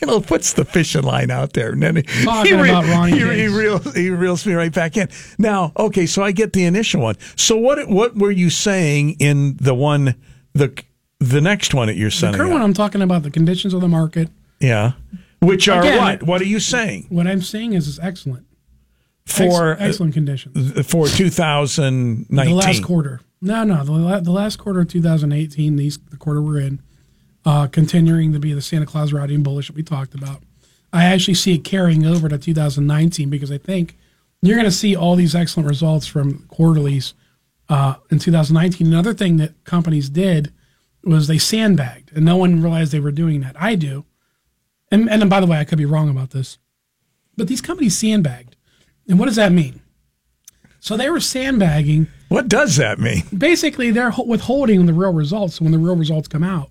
[0.00, 3.12] You know, puts the fishing line out there, and then he, Talking he, about Ronnie
[3.12, 5.08] he, he, reels, he reels me right back in.
[5.38, 7.14] Now, okay, so I get the initial one.
[7.36, 10.16] So what what were you saying in the one
[10.54, 10.76] the
[11.20, 12.38] the next one that you're the sending?
[12.38, 12.54] current out?
[12.54, 14.28] one, I'm talking about the conditions of the market.
[14.58, 14.94] Yeah.
[15.40, 16.22] Which are Again, what?
[16.22, 18.46] What are you saying What I'm saying is, it's excellent.
[19.28, 20.76] Ex- for excellent conditions.
[20.76, 22.30] uh, for 2019?
[22.30, 23.20] The last quarter.
[23.40, 26.80] No, no, the, la- the last quarter of 2018, these the quarter we're in,
[27.44, 30.42] uh, continuing to be the Santa Claus routing bullish that we talked about.
[30.92, 33.98] I actually see it carrying over to 2019 because I think
[34.42, 37.14] you're going to see all these excellent results from quarterlies
[37.68, 38.86] uh, in 2019.
[38.86, 40.52] Another thing that companies did
[41.04, 43.54] was they sandbagged, and no one realized they were doing that.
[43.60, 44.04] I do,
[45.08, 46.58] and and by the way, I could be wrong about this,
[47.36, 48.56] but these companies sandbagged,
[49.08, 49.80] and what does that mean?
[50.80, 53.24] So they were sandbagging What does that mean?
[53.36, 55.56] basically they're withholding the real results.
[55.56, 56.70] So when the real results come out,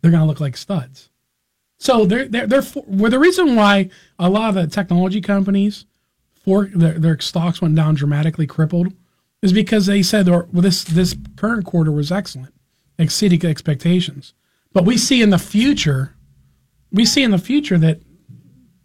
[0.00, 1.10] they're going to look like studs.
[1.78, 5.84] So they're they're, they're for, well, the reason why a lot of the technology companies
[6.44, 8.92] for their, their stocks went down dramatically, crippled,
[9.42, 12.54] is because they said well, this this current quarter was excellent,
[12.98, 14.32] exceeding expectations.
[14.72, 16.14] But we see in the future,
[16.94, 18.00] we see in the future that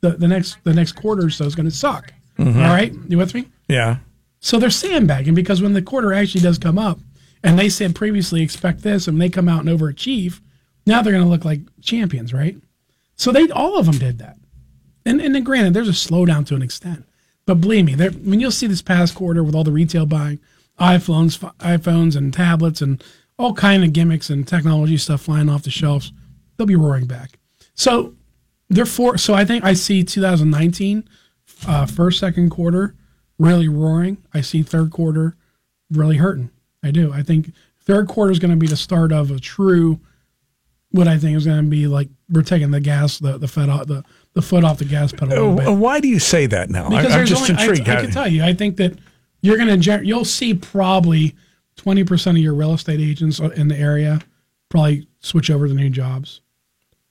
[0.02, 2.12] the, the next the next quarter or so is going to suck.
[2.38, 2.60] Mm-hmm.
[2.60, 3.48] All right, you with me?
[3.68, 3.98] Yeah.
[4.40, 7.00] So they're sandbagging because when the quarter actually does come up,
[7.44, 10.40] and they said previously expect this, and they come out and overachieve,
[10.86, 12.56] now they're going to look like champions, right?
[13.16, 14.38] So they all of them did that.
[15.06, 17.06] And and then granted, there's a slowdown to an extent,
[17.46, 18.12] but believe me, there.
[18.12, 20.40] I mean, you'll see this past quarter with all the retail buying,
[20.80, 23.04] iPhones, iPhones, and tablets, and
[23.38, 26.12] all kind of gimmicks and technology stuff flying off the shelves.
[26.58, 27.39] They'll be roaring back.
[27.80, 28.14] So
[28.70, 31.08] therefore, so I think I see 2019
[31.66, 32.94] uh, first, second quarter
[33.38, 34.18] really roaring.
[34.34, 35.38] I see third quarter
[35.90, 36.50] really hurting.
[36.84, 37.14] I do.
[37.14, 40.02] I think third quarter is going to be the start of a true,
[40.92, 43.70] what I think is going to be like we're taking the gas, the the foot
[43.70, 45.68] off the the foot off the gas pedal a little bit.
[45.68, 46.88] Uh, Why do you say that now?
[46.88, 47.88] I, Because I'm just only, intrigued.
[47.88, 49.00] I, I can tell you, I think that
[49.40, 51.34] you're going to, you'll see probably
[51.78, 54.20] 20% of your real estate agents in the area
[54.68, 56.42] probably switch over to new jobs.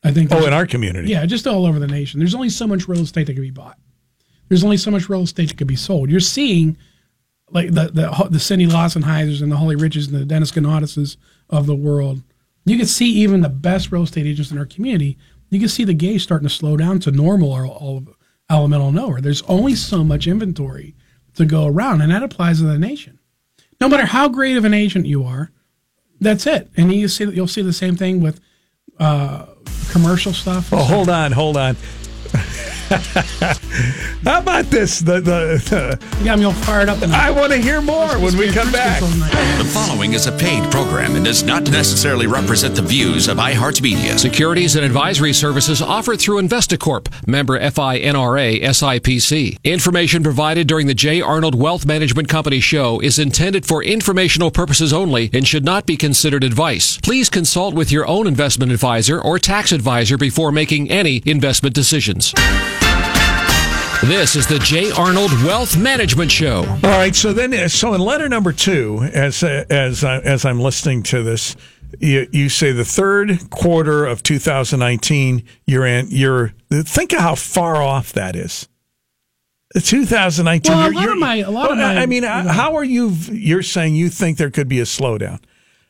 [0.04, 0.30] I think.
[0.32, 1.08] oh, in our community.
[1.08, 2.20] yeah, just all over the nation.
[2.20, 3.78] There's only so much real estate that can be bought.
[4.48, 6.10] There's only so much real estate that can be sold.
[6.10, 6.76] You're seeing
[7.50, 11.16] like the the the Cindy Lawsonheisers and the Holly Riches and the Dennis Ganodises
[11.50, 12.22] of the world.
[12.64, 15.16] You can see even the best real estate agents in our community.
[15.50, 18.04] You can see the gauge starting to slow down to normal or all
[18.50, 19.20] elemental nowhere.
[19.20, 20.94] There's only so much inventory
[21.34, 23.18] to go around, and that applies to the nation.
[23.80, 25.50] No matter how great of an agent you are,
[26.20, 26.68] that's it.
[26.76, 28.40] And you see you'll see the same thing with
[28.98, 29.46] uh,
[29.90, 30.72] commercial stuff.
[30.72, 31.76] Oh, hold on, hold on.
[34.24, 35.00] How about this?
[35.00, 36.98] The, the, You got me all fired up.
[37.00, 39.00] the I want to hear more when we come back.
[39.00, 44.18] The following is a paid program and does not necessarily represent the views of iHeartMedia.
[44.18, 49.62] Securities and advisory services offered through Investacorp, member FINRA SIPC.
[49.64, 51.20] Information provided during the J.
[51.20, 55.96] Arnold Wealth Management Company show is intended for informational purposes only and should not be
[55.96, 56.98] considered advice.
[56.98, 62.32] Please consult with your own investment advisor or tax advisor before making any investment decisions.
[64.04, 64.90] This is the J.
[64.92, 66.58] Arnold Wealth Management Show.
[66.60, 67.14] All right.
[67.14, 71.22] So then, so in letter number two, as uh, as I, as I'm listening to
[71.22, 71.56] this,
[71.98, 75.42] you, you say the third quarter of 2019.
[75.66, 76.06] You're in.
[76.10, 78.68] You're think of how far off that is.
[79.78, 80.72] 2019.
[80.72, 82.84] Well, a you're- lot of my- a lot of my- I mean, uh, how are
[82.84, 83.10] you?
[83.30, 85.40] You're saying you think there could be a slowdown.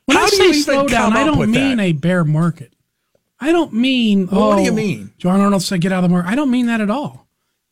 [0.06, 1.82] When how I do say you even slow down, come I up don't mean that?
[1.84, 2.72] a bear market.
[3.38, 4.26] I don't mean.
[4.28, 5.12] Well, oh, what do you mean?
[5.18, 7.27] John Arnold said, "Get out of the market." I don't mean that at all.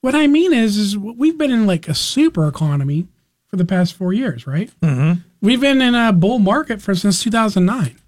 [0.06, 3.08] What I mean is, is we've been in like a super economy
[3.48, 4.70] for the past four years, right?
[4.80, 5.20] Mm-hmm.
[5.42, 7.98] We've been in a bull market for since 2009.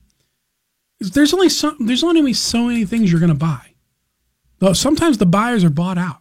[1.00, 1.76] There's only some.
[1.80, 3.74] There's only so many things you're going to buy.
[4.60, 6.20] Though sometimes the buyers are bought out.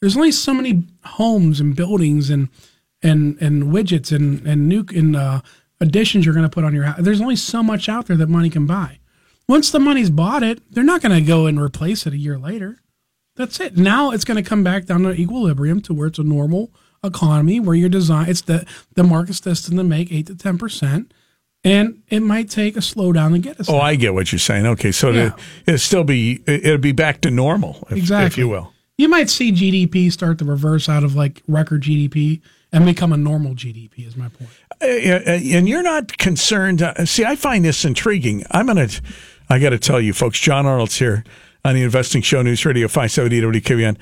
[0.00, 2.48] There's only so many homes and buildings and
[3.02, 5.40] and and widgets and and new and uh,
[5.80, 7.00] additions you're going to put on your house.
[7.00, 9.00] There's only so much out there that money can buy.
[9.48, 12.38] Once the money's bought it, they're not going to go and replace it a year
[12.38, 12.78] later.
[13.38, 13.76] That's it.
[13.76, 16.70] Now it's going to come back down to equilibrium to where it's a normal
[17.04, 18.28] economy where you're designed.
[18.28, 21.14] It's the the market's destined to make eight to ten percent,
[21.64, 23.68] and it might take a slowdown to get us.
[23.68, 23.82] Oh, there.
[23.82, 24.66] I get what you're saying.
[24.66, 25.36] Okay, so Yeah.
[25.66, 28.72] it'll still be it'll be back to normal, if, exactly, if you will.
[28.98, 32.40] You might see GDP start to reverse out of like record GDP
[32.72, 34.04] and become a normal GDP.
[34.06, 34.50] Is my point.
[34.82, 35.20] Uh, uh,
[35.56, 36.82] and you're not concerned.
[36.82, 38.44] Uh, see, I find this intriguing.
[38.50, 38.88] I'm gonna,
[39.48, 40.40] I got to tell you, folks.
[40.40, 41.22] John Arnold's here
[41.64, 43.96] on the Investing Show News Radio 570 WKBN.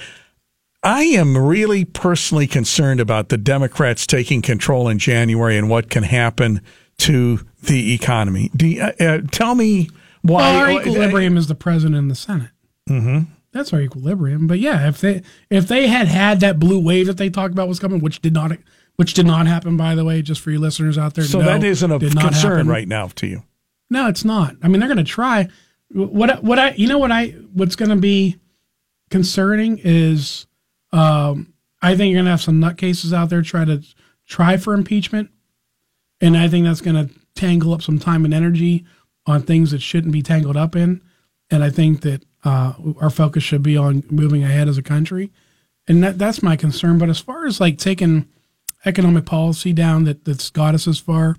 [0.82, 6.04] I am really personally concerned about the Democrats taking control in January and what can
[6.04, 6.60] happen
[6.98, 8.50] to the economy.
[8.54, 9.90] Do you, uh, uh, tell me
[10.22, 10.40] why?
[10.40, 12.50] Well, our equilibrium is the president and the Senate.
[12.88, 13.30] Mm-hmm.
[13.52, 14.46] That's our equilibrium.
[14.46, 17.68] But yeah, if they if they had had that blue wave that they talked about
[17.68, 18.52] was coming, which did not
[18.96, 21.24] which did not happen, by the way, just for you listeners out there.
[21.24, 22.68] So no, that isn't a concern happen.
[22.68, 23.44] right now to you.
[23.90, 24.56] No, it's not.
[24.62, 25.48] I mean, they're going to try.
[25.90, 28.36] What what I you know what I what's going to be
[29.10, 30.46] concerning is
[30.92, 33.82] um, I think you're going to have some nutcases out there try to
[34.26, 35.30] try for impeachment,
[36.20, 38.84] and I think that's going to tangle up some time and energy
[39.26, 41.02] on things that shouldn't be tangled up in.
[41.50, 45.30] And I think that uh, our focus should be on moving ahead as a country,
[45.86, 46.98] and that that's my concern.
[46.98, 48.28] But as far as like taking
[48.86, 51.36] economic policy down that that's got us as far.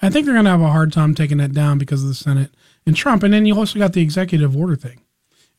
[0.00, 2.14] I think they're going to have a hard time taking that down because of the
[2.14, 2.52] Senate
[2.86, 3.22] and Trump.
[3.22, 5.00] And then you also got the executive order thing.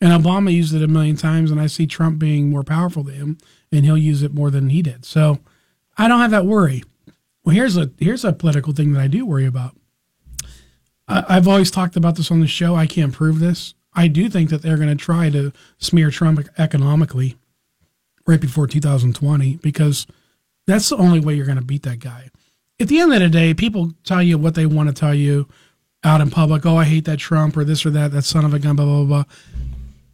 [0.00, 3.14] And Obama used it a million times, and I see Trump being more powerful than
[3.14, 3.38] him,
[3.70, 5.04] and he'll use it more than he did.
[5.04, 5.38] So
[5.96, 6.82] I don't have that worry.
[7.44, 9.76] Well, here's a here's a political thing that I do worry about.
[11.06, 12.74] I, I've always talked about this on the show.
[12.74, 13.74] I can't prove this.
[13.94, 17.36] I do think that they're going to try to smear Trump economically
[18.26, 20.06] right before 2020 because
[20.66, 22.30] that's the only way you're going to beat that guy
[22.80, 25.48] at the end of the day, people tell you what they want to tell you
[26.04, 26.64] out in public.
[26.66, 28.84] Oh, I hate that Trump or this or that, that son of a gun, blah,
[28.84, 29.24] blah, blah, blah.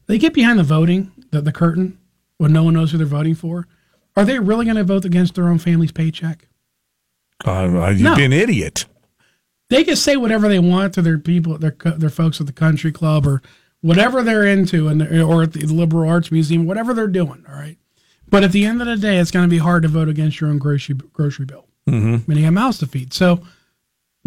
[0.07, 1.99] They get behind the voting, the, the curtain,
[2.39, 3.67] when no one knows who they're voting for.
[4.17, 6.49] Are they really going to vote against their own family's paycheck?
[7.47, 8.17] Uh, you'd No.
[8.17, 8.87] be an idiot.
[9.69, 12.91] They can say whatever they want to their people, their their folks at the country
[12.91, 13.41] club or
[13.83, 17.45] whatever they're into, and or at the liberal arts museum, whatever they're doing.
[17.49, 17.79] All right,
[18.29, 20.41] but at the end of the day, it's going to be hard to vote against
[20.41, 21.67] your own grocery grocery bill.
[21.89, 22.31] Mm-hmm.
[22.33, 23.43] You have mouths to feed, so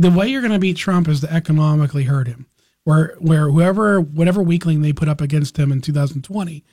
[0.03, 2.47] the way you're going to beat Trump is to economically hurt him.
[2.83, 6.65] Where where whoever whatever weakling they put up against him in 2020,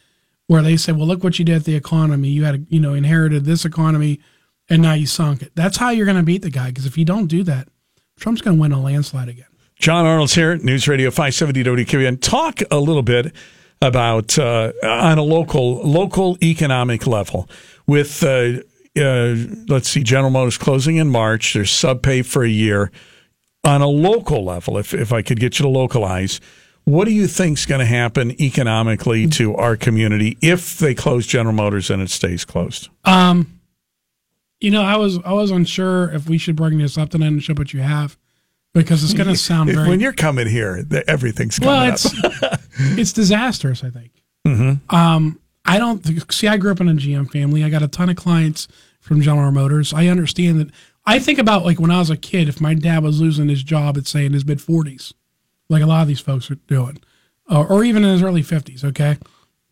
[0.49, 2.31] where they say, well, look what you did at the economy.
[2.31, 4.21] You had you know inherited this economy,
[4.69, 5.53] and now you sunk it.
[5.55, 6.69] That's how you're going to beat the guy.
[6.69, 7.69] Because if you don't do that,
[8.19, 9.47] Trump's going to win a landslide again.
[9.79, 12.21] John Arnold's here, News Radio 570 WKBN.
[12.21, 13.33] Talk a little bit
[13.81, 17.49] about uh, on a local local economic level
[17.87, 18.63] with uh,
[18.99, 19.37] uh,
[19.69, 21.55] let's see, General Motors closing in March.
[21.55, 22.91] There's subpay for a year.
[23.63, 26.41] On a local level, if if I could get you to localize,
[26.85, 31.55] what do you think's going to happen economically to our community if they close General
[31.55, 32.89] Motors and it stays closed?
[33.05, 33.61] Um,
[34.61, 37.43] you know, I was I was unsure if we should bring this up tonight and
[37.43, 38.17] show what you have
[38.73, 41.89] because it's going to sound very when you're coming here, everything's coming well.
[41.89, 41.95] up.
[41.95, 42.69] It's
[42.99, 43.85] it's disastrous.
[43.85, 44.13] I think.
[44.91, 46.49] Um, I don't see.
[46.49, 47.63] I grew up in a GM family.
[47.63, 48.69] I got a ton of clients
[49.01, 49.93] from General Motors.
[49.93, 50.71] I understand that.
[51.07, 52.49] I think about like when I was a kid.
[52.49, 55.13] If my dad was losing his job at say in his mid forties,
[55.69, 57.03] like a lot of these folks are doing,
[57.49, 58.85] or, or even in his early fifties.
[58.85, 59.17] Okay,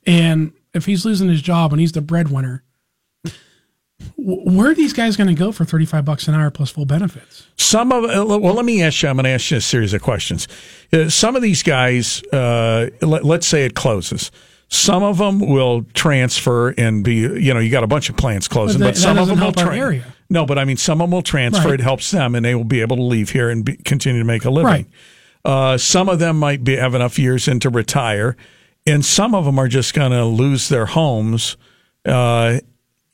[0.06, 2.64] and if he's losing his job and he's the breadwinner,
[4.16, 6.86] where are these guys going to go for thirty five bucks an hour plus full
[6.86, 7.46] benefits?
[7.56, 9.08] Some of uh, well, let me ask you.
[9.08, 10.48] I'm going to ask you a series of questions.
[10.92, 14.30] Uh, some of these guys, uh, let, let's say it closes.
[14.70, 18.48] Some of them will transfer and be, you know, you got a bunch of plants
[18.48, 20.04] closing, But but, some that of them will area.
[20.30, 21.68] No, but I mean, some of them will transfer.
[21.68, 21.80] Right.
[21.80, 24.26] It helps them, and they will be able to leave here and be, continue to
[24.26, 24.66] make a living.
[24.66, 24.86] Right.
[25.44, 28.36] Uh, some of them might be have enough years in to retire,
[28.86, 31.56] and some of them are just going to lose their homes
[32.04, 32.58] uh,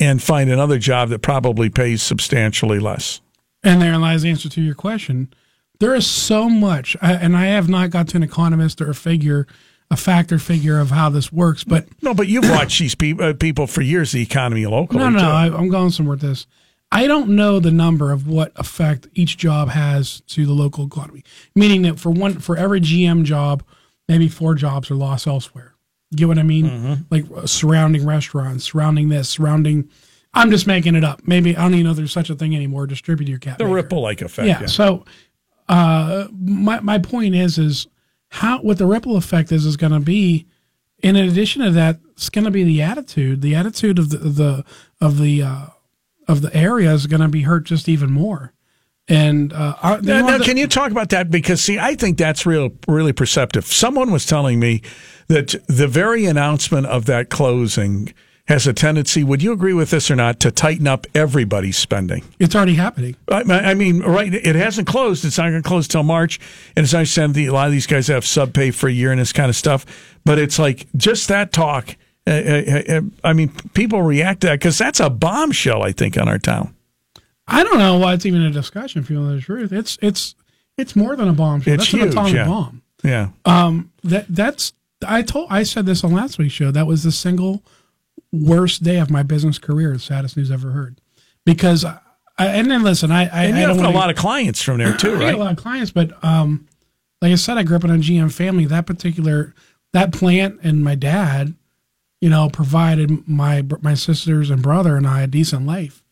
[0.00, 3.20] and find another job that probably pays substantially less.
[3.62, 5.33] And therein lies the answer to your question.
[5.81, 9.46] There is so much, and I have not got to an economist or a figure,
[9.90, 11.62] a factor figure of how this works.
[11.64, 14.98] But No, but you've watched these pe- uh, people for years, the economy locally.
[14.98, 15.24] no, no, too.
[15.24, 16.46] I, I'm going somewhere with this.
[16.94, 21.24] I don't know the number of what effect each job has to the local economy.
[21.57, 23.64] Meaning that for one, for every GM job,
[24.09, 25.74] maybe four jobs are lost elsewhere.
[26.12, 26.66] You Get what I mean?
[26.66, 26.94] Mm-hmm.
[27.11, 29.90] Like uh, surrounding restaurants, surrounding this, surrounding.
[30.35, 31.22] I'm just making it up.
[31.26, 32.87] Maybe I don't even know there's such a thing anymore.
[32.87, 33.59] Distribute your cap.
[33.59, 34.46] the ripple like effect.
[34.46, 34.66] yeah.
[34.66, 35.04] So,
[35.68, 37.88] uh, my my point is is
[38.28, 40.46] how what the ripple effect is is going to be.
[41.02, 43.42] In addition to that, it's going to be the attitude.
[43.42, 44.64] The attitude of the of the
[45.00, 45.66] of the uh,
[46.28, 48.52] of the area is going to be hurt just even more.
[49.06, 51.30] And uh, our, Now, now, the- can you talk about that?
[51.30, 53.66] Because see, I think that's real, really perceptive.
[53.66, 54.80] Someone was telling me
[55.28, 58.14] that the very announcement of that closing
[58.46, 59.24] has a tendency.
[59.24, 60.38] Would you agree with this or not?
[60.40, 62.24] To tighten up everybody's spending.
[62.38, 63.16] it's already happening.
[63.30, 64.32] I, I mean, right?
[64.32, 65.24] It hasn't closed.
[65.24, 66.40] It's not going to close till March.
[66.76, 68.92] And as I said, the, a lot of these guys have sub pay for a
[68.92, 69.87] year and this kind of stuff.
[70.26, 71.96] But it's like just that talk.
[72.26, 75.82] Uh, uh, uh, I mean, people react to that because that's a bombshell.
[75.82, 76.74] I think on our town.
[77.46, 79.02] I don't know why it's even a discussion.
[79.02, 80.34] If you know the truth, it's it's
[80.78, 81.58] it's more than a bomb.
[81.58, 82.46] It's that's huge, an atomic yeah.
[82.46, 82.82] bomb.
[83.02, 83.28] Yeah.
[83.44, 84.72] Um, that that's
[85.06, 86.70] I told I said this on last week's show.
[86.70, 87.62] That was the single
[88.32, 89.92] worst day of my business career.
[89.92, 91.00] The Saddest news ever heard.
[91.44, 91.98] Because I,
[92.38, 94.78] I- and then listen, I I, And I don't have a lot of clients from
[94.78, 95.34] there too, right?
[95.34, 96.66] a lot of clients, but um,
[97.20, 98.64] like I said, I grew up in a GM family.
[98.64, 99.54] That particular
[99.92, 101.54] that plant and my dad,
[102.24, 106.02] you know, provided my my sisters and brother and I a decent life.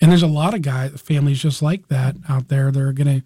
[0.00, 2.70] And there's a lot of guys, families just like that out there.
[2.70, 3.24] They're gonna,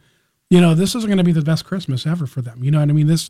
[0.49, 2.65] you know, this isn't gonna be the best Christmas ever for them.
[2.65, 3.09] You know what I mean?
[3.09, 3.29] This,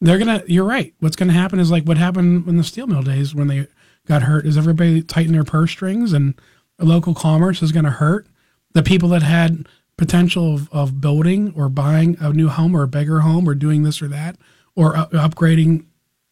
[0.00, 0.44] they're gonna.
[0.46, 0.94] You're right.
[1.00, 3.66] What's gonna happen is like what happened in the steel mill days when they
[4.06, 4.46] got hurt.
[4.46, 6.40] Is everybody tighten their purse strings and
[6.78, 8.28] local commerce is gonna hurt
[8.72, 12.88] the people that had potential of, of building or buying a new home or a
[12.88, 14.36] bigger home or doing this or that
[14.76, 15.86] or upgrading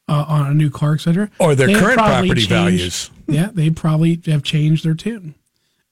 [0.08, 1.30] uh, on a new car, et cetera.
[1.38, 3.10] Or their current property changed- values.
[3.28, 5.36] Yeah, they probably have changed their tune,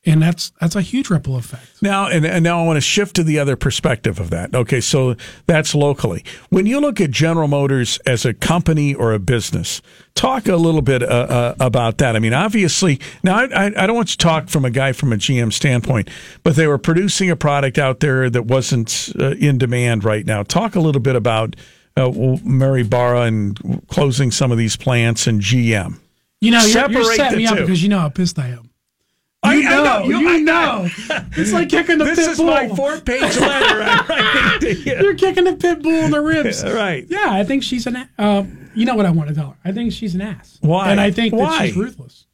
[0.04, 1.80] and that's that's a huge ripple effect.
[1.80, 4.54] Now, and, and now I want to shift to the other perspective of that.
[4.54, 5.14] Okay, so
[5.46, 6.22] that's locally.
[6.50, 9.80] When you look at General Motors as a company or a business,
[10.14, 12.14] talk a little bit uh, uh, about that.
[12.14, 15.12] I mean, obviously, now I, I, I don't want to talk from a guy from
[15.12, 16.10] a GM standpoint,
[16.42, 20.42] but they were producing a product out there that wasn't uh, in demand right now.
[20.42, 21.56] Talk a little bit about
[22.44, 23.58] Mary Barra and
[23.88, 25.98] closing some of these plants and GM.
[26.40, 28.70] You know, you're, you're setting me up because you know how pissed I am.
[29.42, 30.88] I- You I know, know, you, I- know.
[31.36, 32.24] it's like kicking the pit bull.
[32.24, 33.82] This is my four-page letter.
[33.82, 34.94] I to you.
[35.02, 36.62] You're kicking the pit bull in the ribs.
[36.70, 37.06] Right.
[37.08, 38.08] Yeah, I think she's an.
[38.18, 39.56] Um, you know what I want to tell her?
[39.64, 40.58] I think she's an ass.
[40.60, 40.90] Why?
[40.90, 41.58] And I think Why?
[41.58, 42.26] that she's ruthless.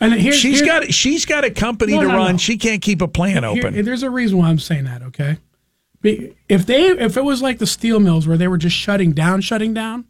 [0.00, 2.32] And here's, She's here's, got she's got a company No, to no, run.
[2.32, 2.38] no.
[2.38, 3.84] She can't keep a plant Here- open.
[3.84, 5.02] there's a reason why I'm saying that.
[5.02, 5.38] Okay,
[6.02, 9.40] if they if it was like the steel mills where they were just shutting down,
[9.40, 10.06] shutting down,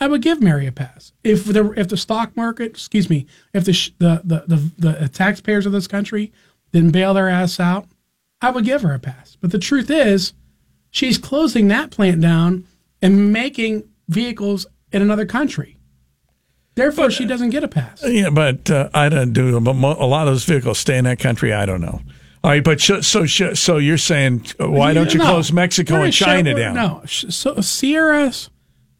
[0.00, 1.12] I would give Mary a pass.
[1.24, 5.08] If the if the stock market, excuse me, if the sh- the, the the the
[5.08, 6.32] taxpayers of this country
[6.72, 7.86] didn't bail their ass out,
[8.40, 9.36] I would give her a pass.
[9.40, 10.32] But the truth is,
[10.90, 12.66] she's closing that plant down
[13.00, 15.78] and making vehicles in another country.
[16.74, 18.02] Therefore, she doesn't get a pass.
[18.06, 19.60] yeah, but uh, I don't do.
[19.60, 21.52] But a lot of those vehicles stay in that country.
[21.52, 22.00] I don't know.
[22.44, 25.26] All right, but sh- so sh- so you're saying uh, why don't you No.
[25.26, 26.74] close Mexico and China Chevrolet- down?
[26.74, 28.50] No, so Sierras,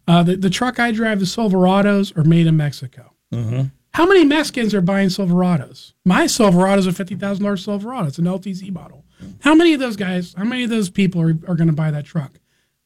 [0.07, 3.13] uh, the the truck I drive, the Silverados, are made in Mexico.
[3.33, 3.63] Mm-hmm.
[3.95, 5.93] How many Mexicans are buying Silverados?
[6.05, 8.07] My Silverados is a fifty thousand dollars Silverado.
[8.07, 9.05] It's an LTZ model.
[9.41, 10.35] How many of those guys?
[10.37, 12.39] How many of those people are, are going to buy that truck?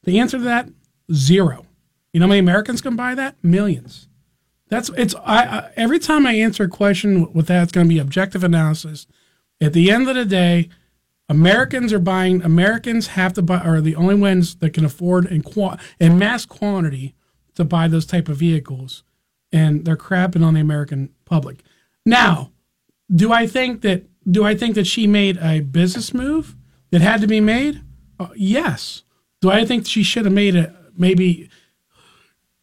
[0.03, 0.69] The answer to that:
[1.13, 1.65] zero.
[2.13, 3.35] You know how many Americans can buy that?
[3.43, 4.07] Millions.
[4.69, 5.13] That's it's.
[5.23, 8.43] I, I every time I answer a question with that, it's going to be objective
[8.43, 9.05] analysis.
[9.59, 10.69] At the end of the day,
[11.29, 12.41] Americans are buying.
[12.43, 13.59] Americans have to buy.
[13.59, 15.43] Are the only ones that can afford in
[15.99, 17.15] in mass quantity
[17.55, 19.03] to buy those type of vehicles,
[19.51, 21.63] and they're crapping on the American public.
[22.05, 22.51] Now,
[23.13, 24.05] do I think that?
[24.29, 26.55] Do I think that she made a business move
[26.91, 27.81] that had to be made?
[28.19, 29.03] Uh, yes.
[29.41, 31.49] Do I think she should have made a maybe?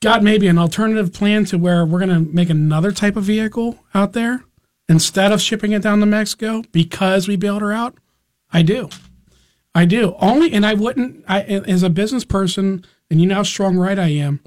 [0.00, 3.78] got maybe an alternative plan to where we're going to make another type of vehicle
[3.94, 4.44] out there
[4.88, 7.96] instead of shipping it down to Mexico because we bailed her out?
[8.52, 8.88] I do.
[9.74, 10.14] I do.
[10.20, 13.98] Only, and I wouldn't, I, as a business person, and you know how strong right
[13.98, 14.40] I am,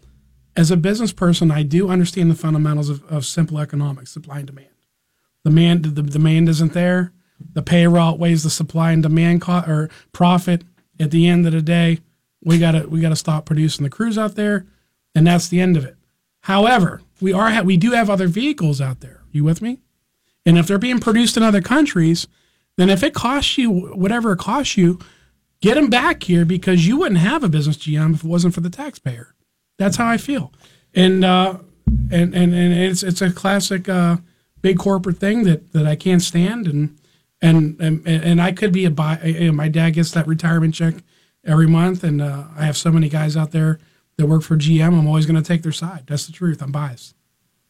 [0.56, 4.47] as a business person, I do understand the fundamentals of, of simple economics, supply and
[4.47, 4.69] demand.
[5.45, 7.13] Demand, the demand isn't there.
[7.54, 10.63] The payroll outweighs the supply and demand co- or profit.
[11.00, 12.00] At the end of the day,
[12.43, 14.65] we gotta we gotta stop producing the Cruze out there,
[15.13, 15.95] and that's the end of it.
[16.41, 19.21] However, we are we do have other vehicles out there.
[19.32, 19.80] You with me?
[20.47, 22.25] And if they're being produced in other countries,
[22.77, 24.97] then if it costs you whatever it costs you,
[25.60, 28.62] get them back here because you wouldn't have a business GM if it wasn't for
[28.62, 29.36] the taxpayer.
[29.77, 30.53] That's how I feel.
[30.95, 34.17] And uh, and and and it's it's a classic uh,
[34.62, 36.65] big corporate thing that that I can't stand.
[36.65, 36.97] And
[37.41, 39.51] and and and I could be a buy.
[39.53, 40.95] My dad gets that retirement check
[41.43, 43.80] every month, and uh, I have so many guys out there
[44.15, 44.97] that work for GM.
[44.97, 46.05] I'm always going to take their side.
[46.07, 46.61] That's the truth.
[46.61, 47.15] I'm biased.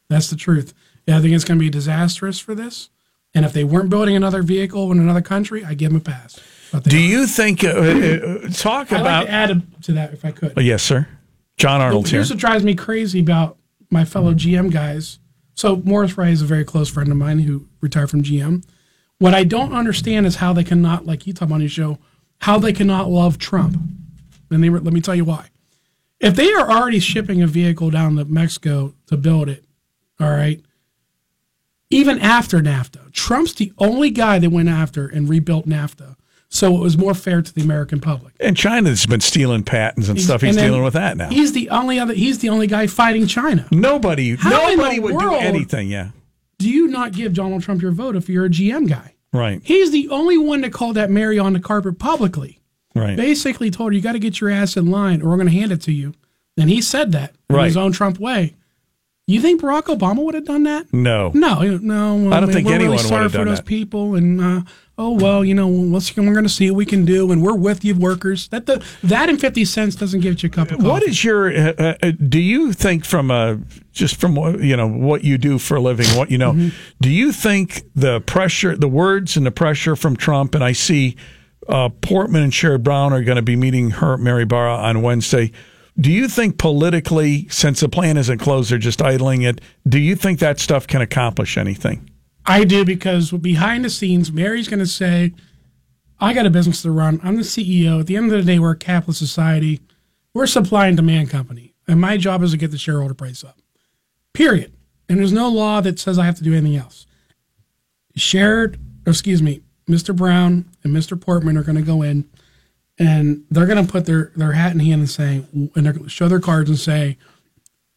[0.09, 0.75] That's the truth.
[1.07, 2.89] Yeah, I think it's going to be disastrous for this.
[3.33, 6.39] And if they weren't building another vehicle in another country, I give them a pass.
[6.71, 6.99] But Do are.
[6.99, 7.63] you think?
[7.63, 9.19] Uh, uh, talk I'd about.
[9.21, 10.53] like to add to that if I could.
[10.57, 11.07] Oh, yes, sir.
[11.57, 12.17] John Arnold here.
[12.19, 13.57] Here's what drives me crazy about
[13.89, 15.19] my fellow GM guys.
[15.55, 18.63] So Morris Ray is a very close friend of mine who retired from GM.
[19.17, 21.97] What I don't understand is how they cannot, like you talk on your show,
[22.41, 23.75] how they cannot love Trump.
[24.51, 25.47] And they, let me tell you why.
[26.19, 29.63] If they are already shipping a vehicle down to Mexico to build it,
[30.19, 30.61] all right,
[31.89, 36.15] even after NAFTA, Trump's the only guy that went after and rebuilt NAFTA.
[36.49, 38.33] So it was more fair to the American public.
[38.39, 40.41] And China's been stealing patents and stuff.
[40.41, 41.27] He's And dealing with that now.
[41.29, 42.13] He's the only other.
[42.13, 43.67] He's the only guy fighting China.
[43.69, 45.89] Nobody, How nobody would do anything.
[45.89, 46.11] Yeah,
[46.57, 49.13] Do you not give Donald Trump your vote if you're a GM guy?
[49.33, 52.61] right, He's the only one that called that Mary on the carpet publicly.
[52.95, 53.17] right.
[53.17, 55.53] Basically told her you got to get your ass in line or we're going to
[55.53, 56.13] hand it to you.
[56.57, 57.65] And he said that in Right.
[57.65, 58.55] his own Trump way.
[59.29, 60.93] You think Barack Obama would have done that?
[60.93, 62.31] No, No, no.
[62.31, 63.65] I don't we're think really anyone would sorry have for those that.
[63.65, 64.61] people, and uh,
[64.97, 67.53] oh well, you know, let's, we're going to see what we can do, and we're
[67.53, 68.47] with you, workers.
[68.47, 70.87] That the that and fifty cents doesn't give you a cup of coffee.
[70.89, 71.53] What is your?
[71.53, 73.59] Uh, uh, do you think from a
[73.91, 76.69] just from what you know what you do for a living, what you know, Mm-hmm.
[77.01, 81.17] do you think the pressure, the words and the pressure from Trump, and I see
[81.67, 85.51] uh, Portman and Sherrod Brown are going to be meeting her Mary Barra on Wednesday.
[85.99, 89.61] Do you think politically, since the plan isn't closed, they're just idling it?
[89.87, 92.09] Do you think that stuff can accomplish anything?
[92.45, 95.33] I do because behind the scenes, Mary's going to say,
[96.19, 97.19] I got a business to run.
[97.23, 97.99] I'm the CEO.
[97.99, 99.81] At the end of the day, we're a capitalist society.
[100.33, 101.73] We're a supply and demand company.
[101.87, 103.59] And my job is to get the shareholder price up.
[104.33, 104.73] Period.
[105.09, 107.07] And there's no law that says I have to do anything else.
[108.15, 110.15] Shared, excuse me, Mr.
[110.15, 111.19] Brown and Mr.
[111.19, 112.29] Portman are going to go in
[112.99, 116.05] and they're going to put their, their hat in hand and say, and they're going
[116.05, 117.17] to show their cards and say,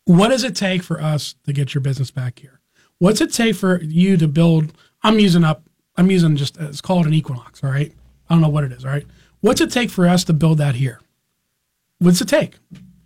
[0.05, 2.61] what does it take for us to get your business back here?
[2.98, 4.72] What's it take for you to build?
[5.03, 5.62] I'm using up.
[5.96, 7.64] I'm using just it's called an equinox.
[7.64, 7.92] All right.
[8.28, 8.84] I don't know what it is.
[8.84, 9.07] All right.
[9.40, 11.01] What's it take for us to build that here?
[11.98, 12.57] What's it take?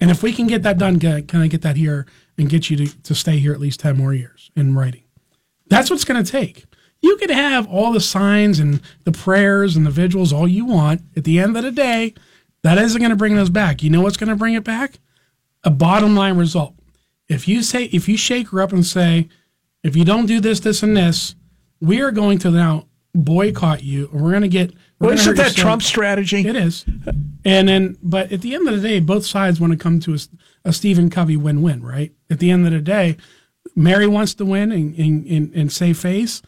[0.01, 2.71] And if we can get that done, can can I get that here and get
[2.71, 5.05] you to, to stay here at least ten more years in writing?
[5.69, 6.65] That's what's going to take.
[7.05, 11.03] You could have all the signs and the prayers and the vigils all you want.
[11.15, 12.15] At the end of the day,
[12.63, 13.83] that isn't going to bring us back.
[13.83, 15.01] You know what's going to bring it back?
[15.65, 16.75] A bottom line result.
[17.29, 19.29] If you say, if you shake her up and say,
[19.83, 21.35] if you don't do this, this, and this,
[21.79, 24.73] we are going to now boycott you, or we're going to get.
[24.99, 26.49] Well, isn't that sales." Trump's strategy?
[26.49, 26.87] It is.
[27.45, 30.15] And then, but at the end of the day, both sides want to come to
[30.15, 30.19] a,
[30.65, 32.15] a Stephen Covey win win, right?
[32.31, 33.19] At the end of the day,
[33.77, 36.41] Mary wants to win and, and, and, and save face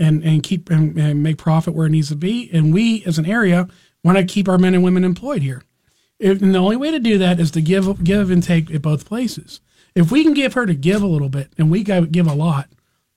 [0.00, 2.50] and, and keep and, and make profit where it needs to be.
[2.52, 3.68] And we, as an area,
[4.02, 5.62] want to keep our men and women employed here.
[6.18, 8.82] If, and the only way to do that is to give give and take at
[8.82, 9.60] both places.
[9.94, 12.68] If we can give her to give a little bit and we give a lot,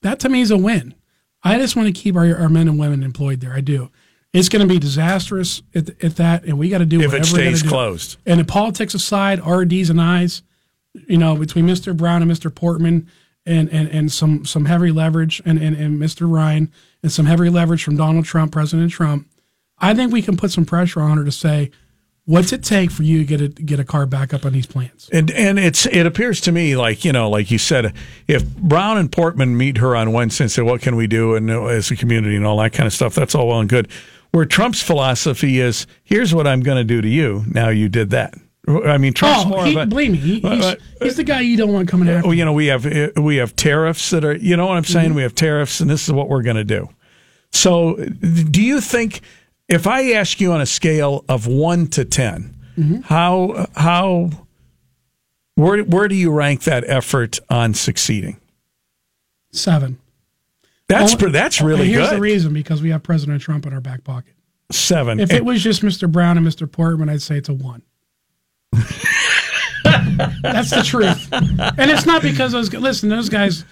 [0.02, 0.94] that to me is a win.
[1.42, 3.52] I just want to keep our, our men and women employed there.
[3.52, 3.90] I do.
[4.32, 7.06] It's going to be disastrous at, at that, and we got to do If it
[7.06, 7.68] whatever gotta stays do.
[7.68, 8.16] closed.
[8.26, 10.42] And the politics aside, our D's and I's,
[11.06, 11.96] you know, between Mr.
[11.96, 12.52] Brown and Mr.
[12.52, 13.08] Portman,
[13.46, 16.30] and and, and some some heavy leverage, and, and and Mr.
[16.30, 16.72] Ryan,
[17.02, 19.28] and some heavy leverage from Donald Trump, President Trump.
[19.78, 21.70] I think we can put some pressure on her to say,
[22.26, 24.66] what's it take for you to get a get a car back up on these
[24.66, 25.08] plans?
[25.12, 27.94] And and it's it appears to me like you know like you said
[28.26, 31.50] if Brown and Portman meet her on Wednesday and say what can we do and
[31.50, 33.88] uh, as a community and all that kind of stuff that's all well and good.
[34.30, 37.44] Where Trump's philosophy is here's what I'm going to do to you.
[37.46, 38.34] Now you did that.
[38.66, 41.24] I mean Trump's Oh, more he, of a believe me, he, he's, uh, he's the
[41.24, 42.28] guy you don't want coming after.
[42.28, 44.84] well, you know we have uh, we have tariffs that are you know what I'm
[44.84, 45.16] saying Mm-hmm.
[45.16, 46.88] we have tariffs and this is what we're going to do.
[47.52, 49.20] So do you think
[49.68, 53.00] if I ask you on a scale of 1 to 10 Mm-hmm.
[53.02, 54.30] how how
[55.54, 58.40] where where do you rank that effort on succeeding?
[59.52, 59.98] Seven.
[60.88, 63.80] That's Well, pre- that's really Here's the reason because we have President Trump in our
[63.80, 64.34] back pocket.
[64.72, 65.20] Seven.
[65.20, 66.10] If it was just Mr.
[66.10, 66.70] Brown and Mr.
[66.70, 67.82] Portman, I'd say it's a one.
[70.42, 72.68] That's the truth, and it's not because those.
[72.68, 73.64] Guys listen, those guys,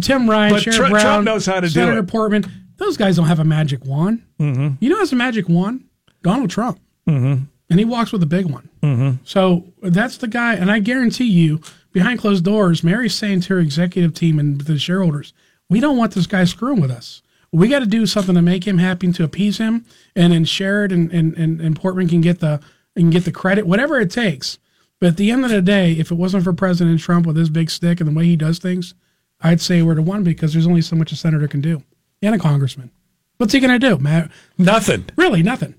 [0.00, 2.08] Tim Ryan, But Sherrod Tr- Brown, Trump knows how to do Senator it.
[2.08, 2.44] Portman.
[2.76, 4.22] Those guys don't have a magic wand.
[4.38, 4.76] Mm-hmm.
[4.80, 5.84] You know, who has a magic wand?
[6.22, 7.44] Donald Trump, mm-hmm.
[7.70, 8.68] and he walks with a big one.
[8.82, 9.22] Mm-hmm.
[9.24, 11.60] So that's the guy, and I guarantee you,
[11.92, 15.32] behind closed doors, Mary's saying to her executive team and the shareholders,
[15.68, 17.22] "We don't want this guy screwing with us."
[17.52, 19.84] We got to do something to make him happy and to appease him,
[20.14, 22.60] and then Sherrod and, and, and, and Portman can get the
[22.96, 24.58] can get the credit, whatever it takes.
[25.00, 27.48] But at the end of the day, if it wasn't for President Trump with his
[27.48, 28.94] big stick and the way he does things,
[29.40, 31.82] I'd say we're the one because there's only so much a senator can do
[32.20, 32.90] and a congressman.
[33.38, 34.30] What's he going to do, Matt?
[34.58, 35.06] Nothing.
[35.16, 35.74] Really, nothing.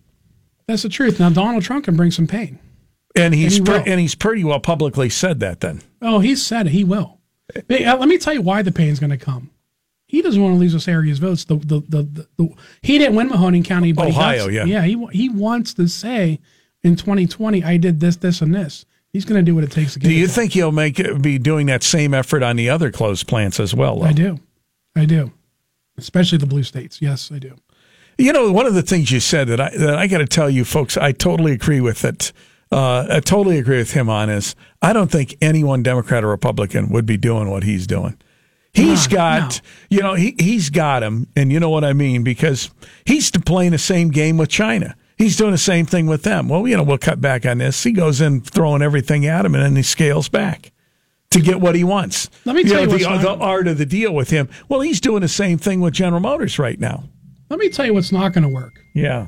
[0.66, 1.20] That's the truth.
[1.20, 2.58] Now Donald Trump can bring some pain.
[3.16, 5.82] And he's And he pre- and he's pretty well publicly said that then.
[6.02, 6.72] Oh, he said it.
[6.72, 7.20] He will.
[7.68, 9.52] But, uh, let me tell you why the pain's going to come.
[10.06, 11.46] He doesn't want to lose this area's votes.
[11.46, 14.66] The, the, the, the, the he didn't win Mahoning County, but Ohio, yeah.
[14.66, 14.84] yeah.
[14.84, 16.40] He he wants to say
[16.84, 18.86] in 2020, I did this, this, and this.
[19.14, 20.08] He's going to do what it takes to get.
[20.08, 20.34] Do you done.
[20.36, 24.00] think he'll make be doing that same effort on the other closed plants as well?
[24.00, 24.06] though?
[24.08, 24.40] I do,
[24.96, 25.32] I do,
[25.98, 27.02] especially the blue states.
[27.02, 27.56] Yes, I do.
[28.18, 30.50] You know, one of the things you said that I that I got to tell
[30.50, 32.32] you folks, I totally agree with it.
[32.72, 36.88] Uh, I totally agree with him on is I don't think anyone, Democrat or Republican,
[36.90, 38.18] would be doing what he's doing.
[38.74, 39.98] He's No, got, no.
[39.98, 42.70] you know, he he's got him, and you know what I mean because
[43.06, 44.96] he's playing the same game with China.
[45.22, 46.50] He's doing the same thing with them.
[46.50, 47.84] Well, you know, we'll cut back on this.
[47.84, 50.72] He goes in throwing everything at him, and then he scales back
[51.30, 52.28] to get what he wants.
[52.44, 54.50] Let me tell you know, what's the, not- the art of the deal with him.
[54.68, 57.04] Well, he's doing the same thing with General Motors right now.
[57.52, 58.80] Let me tell you what's not going to work.
[58.96, 59.28] Yeah.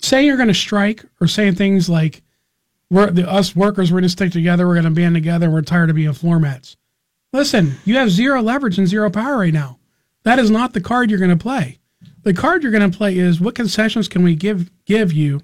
[0.00, 2.22] Say you're going to strike or saying things like,
[2.90, 5.62] we're, the, us workers, we're going to stick together, we're going to band together, we're
[5.62, 6.76] tired of being floor mats.
[7.32, 9.78] Listen, you have zero leverage and zero power right now.
[10.24, 11.78] That is not the card you're going to play.
[12.28, 15.40] The card you're going to play is what concessions can we give give you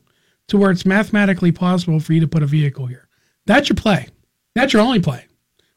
[0.48, 3.08] to where it's mathematically possible for you to put a vehicle here.
[3.46, 4.08] That's your play.
[4.54, 5.24] That's your only play.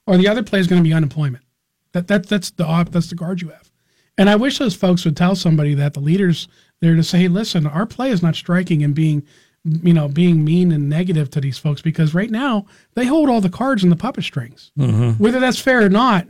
[0.05, 1.45] Or the other play is going to be unemployment.
[1.93, 3.71] That, that that's the op, that's the card you have.
[4.17, 6.49] And I wish those folks would tell somebody that the leaders
[6.81, 9.25] there to say, hey, listen, our play is not striking and being,
[9.63, 13.39] you know, being mean and negative to these folks because right now they hold all
[13.39, 14.73] the cards and the puppet strings.
[14.77, 15.23] Mm-hmm.
[15.23, 16.27] Whether that's fair or not,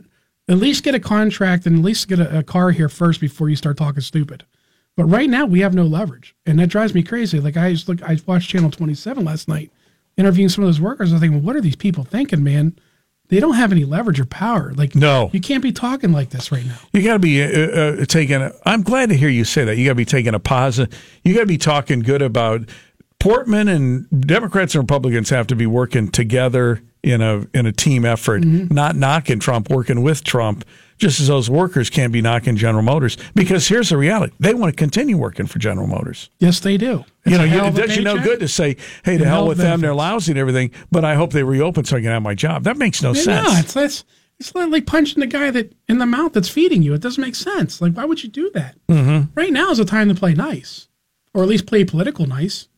[0.48, 3.48] at least get a contract and at least get a, a car here first before
[3.48, 4.44] you start talking stupid.
[4.98, 7.38] But right now we have no leverage, and that drives me crazy.
[7.38, 9.70] Like I just look, I watched Channel Twenty Seven last night,
[10.16, 11.12] interviewing some of those workers.
[11.12, 12.76] I was thinking, what are these people thinking, man?
[13.28, 14.72] They don't have any leverage or power.
[14.74, 15.30] Like No.
[15.32, 16.78] you can't be talking like this right now.
[16.92, 18.42] You got to be uh, uh, taking.
[18.42, 19.76] A, I'm glad to hear you say that.
[19.76, 20.98] You got to be taking a positive.
[21.22, 22.62] You got to be talking good about
[23.20, 28.04] Portman and Democrats and Republicans have to be working together in a in a team
[28.04, 30.64] effort, not knocking Trump, working with Trump.
[30.98, 34.72] Just as those workers can't be knocking General Motors because here's the reality: they want
[34.72, 36.30] to continue working for General Motors.
[36.38, 37.04] Yes, they do.
[37.24, 39.58] It's you know, you, it does you no good to say, "Hey, to hell with
[39.58, 42.34] them; they're lousy and everything." But I hope they reopen so I can have my
[42.34, 42.64] job.
[42.64, 43.48] That makes no sense.
[43.48, 44.04] No, it's it's
[44.38, 46.94] it's like punching the guy that in the mouth that's feeding you.
[46.94, 47.80] It doesn't make sense.
[47.80, 48.76] Like, why would you do that?
[48.88, 49.32] Mm-hmm.
[49.34, 50.88] Right now is the time to play nice,
[51.34, 52.68] or at least play political nice.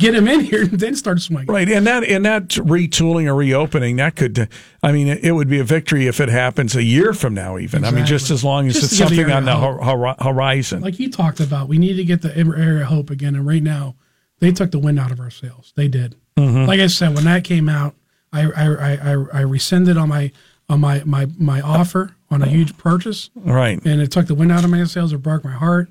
[0.00, 1.52] Get him in here and then start swinging.
[1.52, 4.48] Right, and that and that retooling or reopening that could,
[4.82, 7.58] I mean, it, would be a victory if it happens a year from now.
[7.58, 9.52] Even I mean, just as long as Just it's to give the something on the
[9.52, 10.80] area hor- hor- horizon.
[10.80, 13.34] Like you talked about, we need to get the area of hope again.
[13.34, 13.94] And right now,
[14.38, 15.74] they took the wind out of our sails.
[15.76, 16.16] They did.
[16.38, 16.64] Mm-hmm.
[16.64, 17.94] Like I said, when that came out,
[18.32, 20.32] I I, I, I rescinded on my
[20.70, 23.28] on my my my offer on a huge purchase.
[23.34, 25.12] right, and it took the wind out of my sails.
[25.12, 25.90] It broke my heart.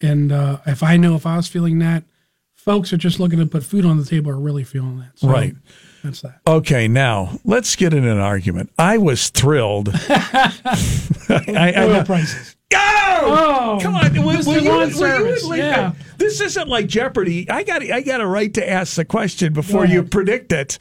[0.00, 2.04] And uh, if I know if I was feeling that,
[2.64, 5.18] folks are just looking to put food on the table are really feeling that.
[5.18, 5.54] So Right.
[6.02, 6.40] That's that.
[6.46, 6.88] okay.
[6.88, 8.70] Now let's get in an argument.
[8.78, 9.88] I was thrilled.
[10.08, 12.56] I, I, Oil prices.
[12.70, 12.78] Go!
[12.80, 15.92] Oh, Come on, will, will you, will you Service, least- yeah.
[16.18, 17.48] This isn't like Jeopardy.
[17.50, 20.78] I got I got a right to ask the question before you predict it.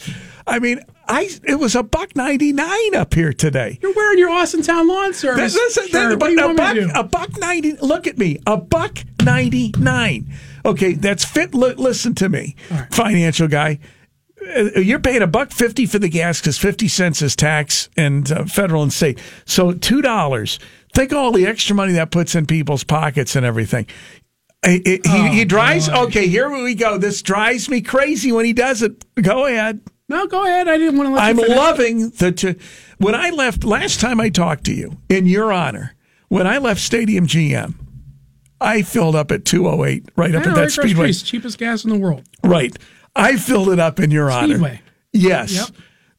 [0.47, 3.79] I mean, I it was a buck ninety nine up here today.
[3.81, 5.53] You're wearing your Austintown Lawn Service.
[5.53, 6.19] This, this, shirt.
[6.19, 7.73] this, you a buck, a buck ninety.
[7.73, 10.31] Look at me, a buck ninety nine.
[10.65, 11.53] Okay, that's fit.
[11.53, 12.55] Li- listen to me,
[12.91, 13.79] financial guy.
[14.55, 18.29] Uh, You're paying a buck fifty for the gas because fifty cents is tax and
[18.31, 19.19] uh, federal and state.
[19.45, 20.59] So two dollars.
[20.93, 23.87] Think all the extra money that puts in people's pockets and everything.
[24.63, 25.89] I- I- he, he drives.
[25.89, 26.01] Oh, boy.
[26.03, 26.97] Okay, here we go.
[26.97, 29.03] This drives me crazy when he does it.
[29.21, 29.81] Go ahead.
[30.07, 30.67] no, go ahead.
[30.67, 32.31] I didn't want to let I'm loving the.
[32.31, 32.55] T-
[32.99, 35.95] when I left last time I talked to you, in your honor,
[36.29, 37.73] when I left Stadium GM,
[38.63, 41.11] I filled up at 208 right up at that right across the speedway.
[41.11, 42.23] street, cheapest gas in the world.
[42.43, 42.75] Right,
[43.15, 44.55] I filled it up in your honor.
[44.55, 44.81] Speedway.
[45.11, 45.53] Yes.
[45.53, 45.67] Yep.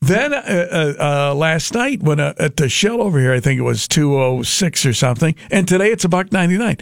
[0.00, 0.94] Then uh, uh,
[1.30, 4.84] uh, last night, when uh, at the Shell over here, I think it was 206
[4.86, 6.76] or something, and today it's a buck 99.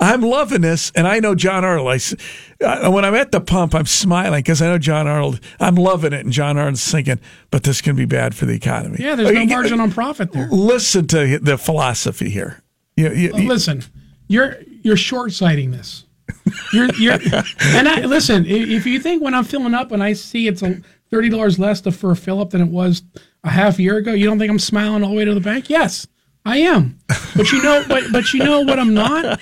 [0.00, 1.86] I'm loving this, and I know John Arnold.
[1.88, 5.38] I, uh, when I'm at the pump, I'm smiling because I know John Arnold.
[5.60, 7.20] I'm loving it, and John Arnold's thinking,
[7.52, 10.48] "But this can be bad for the economy." Yeah, there's no margin on profit there.
[10.50, 12.60] Listen to the philosophy here.
[12.96, 13.84] You, you, you- listen,
[14.26, 16.04] you're you're short sighting this.
[16.72, 18.46] You're you're and I listen.
[18.46, 20.80] If you think when I'm filling up and I see it's a
[21.10, 23.02] thirty dollars less to, for a fill up than it was
[23.42, 25.68] a half year ago, you don't think I'm smiling all the way to the bank?
[25.68, 26.06] Yes,
[26.44, 26.98] I am.
[27.36, 29.40] But you know, but but you know what I'm not.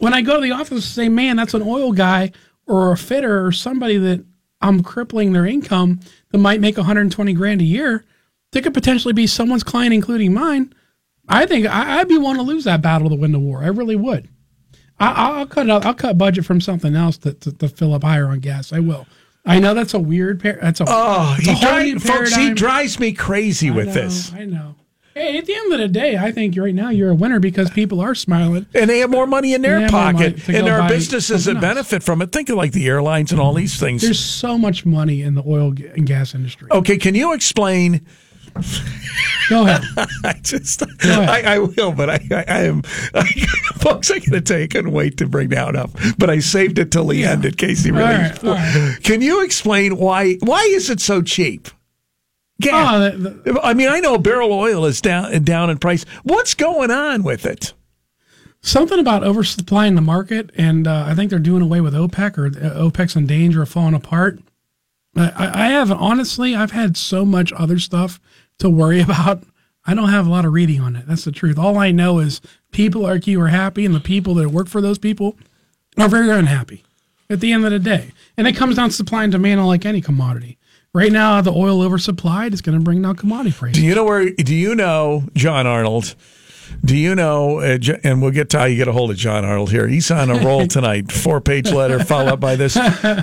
[0.00, 2.32] When I go to the office and say, "Man, that's an oil guy
[2.66, 4.24] or a fitter or somebody that
[4.60, 8.04] I'm crippling their income that might make 120 grand a year,"
[8.52, 10.74] they could potentially be someone's client, including mine.
[11.28, 13.62] I think I, I'd be wanting to lose that battle to win the war.
[13.62, 14.28] I really would.
[15.00, 18.04] I, I'll cut out, I'll cut budget from something else to, to, to fill up
[18.04, 18.72] higher on gas.
[18.72, 19.06] I will.
[19.46, 20.40] I know that's a weird.
[20.40, 20.58] pair.
[20.60, 23.92] that's a oh, he a whole dri- folks, he drives me crazy I with know,
[23.94, 24.74] this, I know.
[25.14, 27.68] Hey, at the end of the day, I think right now you're a winner because
[27.70, 28.66] people are smiling.
[28.74, 30.88] and they have more money in their They have more money pocket, and there are
[30.88, 32.30] businesses that benefit from it.
[32.30, 34.02] Think of like the airlines and all these things.
[34.02, 36.68] There's so much money in the oil and gas industry.
[36.70, 38.06] Okay, can you explain?
[39.48, 39.82] Go ahead.
[40.24, 41.28] I just, ahead.
[41.28, 42.82] I, I will, but I, I, I am,
[43.14, 43.24] I,
[43.78, 44.10] folks.
[44.10, 46.90] I gotta tell you, I couldn't wait to bring that up, but I saved it
[46.92, 48.04] till the end in case he really.
[48.04, 48.98] All right, right.
[49.02, 50.34] Can you explain why?
[50.40, 51.68] Why is it so cheap?
[52.58, 53.10] Yeah,
[53.46, 56.04] Oh, I mean, I know barrel oil is down down in price.
[56.22, 57.72] What's going on with it?
[58.62, 62.46] something about oversupplying the market, and uh, I think they're doing away with OPEC, or
[62.46, 64.38] uh, OPEC's in danger of falling apart.
[65.16, 68.20] I, I I have honestly, I've had so much other stuff
[68.60, 69.42] to worry about.
[69.86, 71.06] I don't have a lot of reading on it.
[71.06, 71.58] That's the truth.
[71.58, 72.40] All I know is
[72.70, 75.36] people like you are happy, and the people that work for those people
[75.98, 76.84] are very unhappy
[77.28, 78.12] at the end of the day.
[78.36, 80.58] And it comes down to supply and demand, like any commodity.
[80.92, 83.80] Right now, the oil oversupplied is going to bring down commodity prices.
[83.80, 84.30] Do you know where?
[84.30, 86.14] Do you know John Arnold?
[86.84, 87.60] Do you know?
[87.60, 89.86] Uh, and we'll get to how you get a hold of John Arnold here.
[89.86, 91.10] He's on a roll tonight.
[91.12, 92.74] Four page letter followed up by this.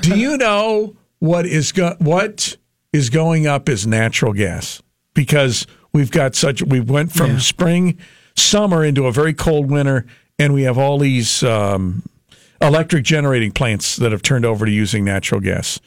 [0.01, 2.57] Do you know what is go- what
[2.93, 4.81] is going up is natural gas
[5.17, 7.37] because we've got such we went from Yeah.
[7.39, 7.97] spring
[8.35, 10.05] summer into a very cold winter
[10.37, 12.03] and we have all these um,
[12.61, 15.79] electric generating plants that have turned over to using natural gas.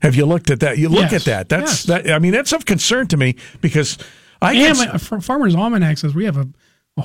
[0.00, 0.78] Have you looked at that?
[0.78, 1.14] You look Yes.
[1.14, 1.48] at that.
[1.48, 1.82] That's Yes.
[1.84, 2.10] that.
[2.10, 3.96] I mean, that's of concern to me because
[4.42, 6.48] I And can, my, Farmer's Almanac says we have a,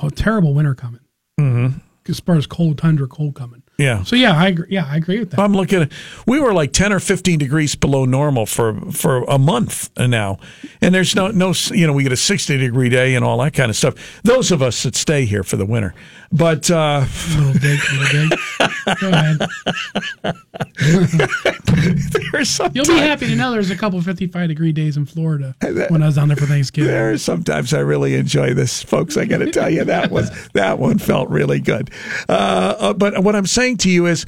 [0.02, 1.00] a terrible winter coming.
[1.40, 1.78] Mm-hmm.
[2.08, 3.62] As far as cold tundra, cold coming.
[3.78, 4.02] Yeah.
[4.02, 4.66] So yeah, I agree.
[4.70, 5.40] Yeah, I agree with that.
[5.40, 5.92] I'm looking at
[6.26, 10.40] we were like 10 or 15 degrees below normal for for a month now.
[10.80, 13.54] And there's no no you know we get a 60 degree day and all that
[13.54, 13.94] kind of stuff.
[14.24, 15.94] Those of us that stay here for the winter.
[16.30, 17.04] But uh
[17.36, 18.38] little dig, little dig.
[19.00, 19.38] Go ahead.
[22.74, 25.54] You'll be happy to know there's a couple 55 degree days in Florida
[25.88, 26.90] when I was down there for Thanksgiving.
[26.90, 29.16] There are sometimes I really enjoy this, folks.
[29.16, 31.90] I got to tell you that was that one felt really good.
[32.28, 34.26] Uh, uh, but what I'm saying to you is,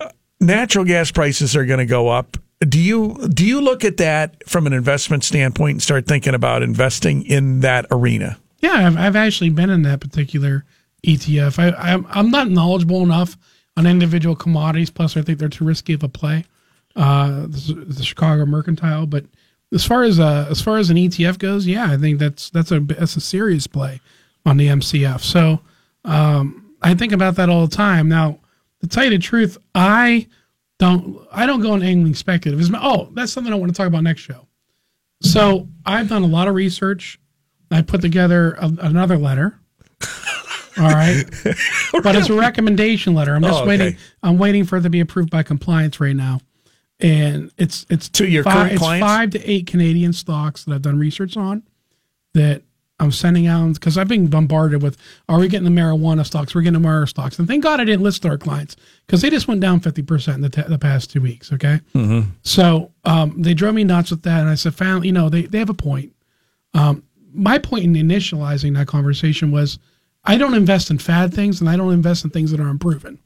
[0.00, 0.08] uh,
[0.40, 2.36] natural gas prices are going to go up.
[2.60, 6.62] Do you do you look at that from an investment standpoint and start thinking about
[6.62, 8.38] investing in that arena?
[8.60, 10.64] Yeah, I've, I've actually been in that particular
[11.04, 11.58] ETF.
[11.58, 13.36] I, I'm, I'm not knowledgeable enough
[13.76, 14.90] on individual commodities.
[14.90, 16.44] Plus, I think they're too risky of a play.
[16.94, 19.26] Uh, the, Chicago Mercantile, but
[19.72, 22.72] as far as uh, as far as an ETF goes, yeah, I think that's that's
[22.72, 24.00] a that's a serious play
[24.46, 25.20] on the MCF.
[25.20, 25.60] So
[26.06, 28.08] um, I think about that all the time.
[28.08, 28.38] Now,
[28.80, 30.26] to tell you the truth, I
[30.78, 32.74] don't I don't go on anything speculative.
[32.80, 34.46] Oh, that's something I want to talk about next show.
[35.22, 37.18] So I've done a lot of research.
[37.70, 39.58] I put together a, another letter.
[40.78, 41.24] All right,
[42.02, 43.34] but it's a recommendation letter.
[43.34, 43.68] I'm just Oh, okay.
[43.68, 43.96] waiting.
[44.22, 46.40] I'm waiting for it to be approved by compliance right now,
[47.00, 49.06] and it's it's To your five, it's clients?
[49.06, 51.62] five to eight Canadian stocks that I've done research on
[52.34, 52.62] that
[52.98, 54.96] I'm sending out because I've been bombarded with,
[55.28, 56.54] are we getting the marijuana stocks?
[56.54, 57.38] We're getting the marijuana stocks.
[57.38, 58.74] And thank God I didn't list our clients
[59.06, 61.52] because they just went down 50% in the, t- the past two weeks.
[61.52, 61.80] Okay.
[61.94, 62.30] Mm-hmm.
[62.42, 64.40] So um, they drove me nuts with that.
[64.40, 66.14] And I said, finally, you know, they, they have a point.
[66.72, 67.02] Um,
[67.34, 69.78] my point in initializing that conversation was
[70.26, 73.18] I don't invest in fad things and I don't invest in things that are unproven.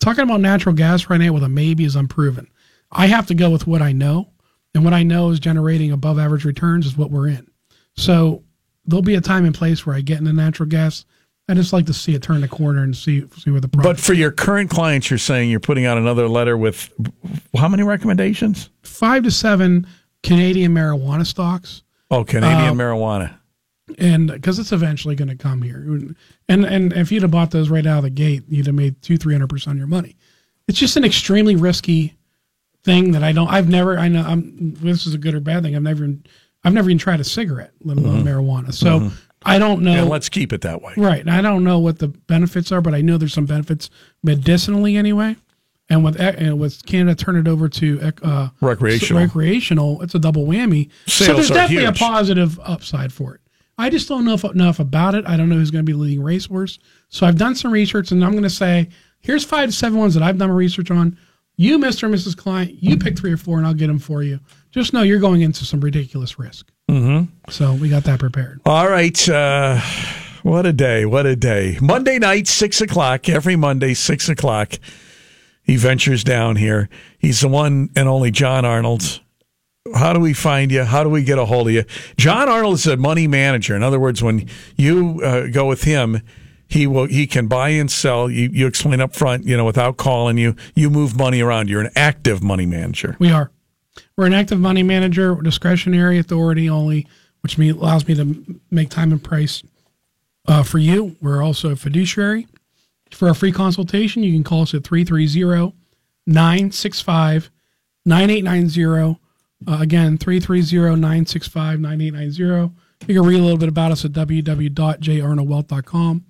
[0.00, 2.48] Talking about natural gas right now with a maybe is unproven.
[2.92, 4.30] I have to go with what I know.
[4.74, 7.48] And what I know is generating above average returns is what we're in.
[7.96, 8.44] So
[8.86, 11.04] there'll be a time and place where I get into natural gas.
[11.48, 13.98] I just like to see it turn the corner and see see where the But
[13.98, 16.92] for your current clients, you're saying you're putting out another letter with
[17.56, 18.68] how many recommendations?
[18.82, 19.86] five to seven
[20.22, 23.38] Canadian marijuana stocks, Oh, Canadian Um, marijuana.
[23.98, 25.78] And because it's eventually going to come here,
[26.48, 29.00] and and if you'd have bought those right out of the gate, you'd have made
[29.02, 30.16] two three hundred percent of your money.
[30.66, 32.16] It's just an extremely risky
[32.84, 33.48] thing that I don't.
[33.48, 33.98] I've never.
[33.98, 34.22] I know.
[34.22, 34.74] I'm.
[34.74, 35.76] This is a good or bad thing.
[35.76, 36.04] I've never.
[36.04, 36.24] even-
[36.64, 38.28] I've never even tried a cigarette, let alone mm-hmm.
[38.28, 38.74] marijuana.
[38.74, 39.14] So mm-hmm.
[39.42, 39.92] I don't know.
[39.92, 40.92] And let's keep it that way.
[40.96, 41.26] Right.
[41.28, 43.90] I don't know what the benefits are, but I know there's some benefits
[44.22, 45.36] medicinally anyway.
[45.88, 49.22] And with eh, and with Canada turn it over to eh, uh, Recreational.
[49.22, 50.90] recreational, it's a double whammy.
[51.06, 51.96] Sales so there's definitely huge.
[51.96, 53.40] a positive upside for it.
[53.78, 55.24] I just don't know if, enough about it.
[55.26, 56.80] I don't know who's going to be the leading racehorse.
[57.08, 58.88] So I've done some research, and I'm going to say
[59.20, 61.16] here's five to seven ones that I've done my research on.
[61.56, 62.04] You, Mr.
[62.04, 62.36] and Mrs.
[62.36, 64.40] Client, you pick three or four, and I'll get them for you.
[64.70, 66.70] Just know you're going into some ridiculous risk.
[66.88, 67.50] Mm-hmm.
[67.50, 68.60] So we got that prepared.
[68.66, 69.28] All right.
[69.28, 69.80] Uh,
[70.42, 71.04] what a day.
[71.04, 71.78] What a day.
[71.80, 73.28] Monday night, 6 o'clock.
[73.28, 74.74] Every Monday, 6 o'clock.
[75.62, 76.88] He ventures down here.
[77.18, 79.20] He's the one and only John Arnold.
[79.94, 80.84] How do we find you?
[80.84, 81.84] How do we get a hold of you?
[82.16, 83.74] John Arnold is a money manager.
[83.74, 86.22] In other words, when you uh, go with him,
[86.66, 88.30] he will he can buy and sell.
[88.30, 90.54] You you explain up front, you know, without calling you.
[90.74, 91.68] You move money around.
[91.68, 93.16] You're an active money manager.
[93.18, 93.50] We are.
[94.16, 97.06] We're an active money manager, discretionary authority only,
[97.40, 99.62] which means allows me to make time and price
[100.46, 101.16] uh, for you.
[101.20, 102.46] We're also a fiduciary.
[103.10, 105.74] For a free consultation, you can call us at 330
[106.26, 107.50] 965
[108.04, 109.18] 9890.
[109.66, 112.74] Uh, Again, 330 965 9890.
[113.06, 116.24] You can read a little bit about us at www.jarnoldwealth.com,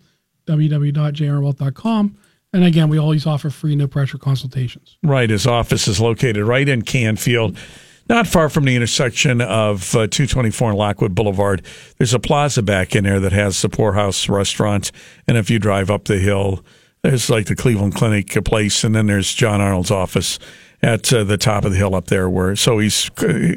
[0.47, 2.19] www.jarnoldwealth.com.
[2.53, 4.97] And again, we always offer free, no pressure consultations.
[5.03, 5.29] Right.
[5.29, 7.59] His office is located right in Canfield,
[8.09, 11.63] not far from the intersection of uh, 224 and Lockwood Boulevard.
[11.99, 14.91] There's a plaza back in there that has the Poorhouse Restaurant.
[15.27, 16.65] And if you drive up the hill,
[17.03, 18.83] there's like the Cleveland Clinic place.
[18.83, 20.39] And then there's John Arnold's office
[20.83, 22.29] at uh, the top of the hill up there.
[22.29, 23.11] Where So he's,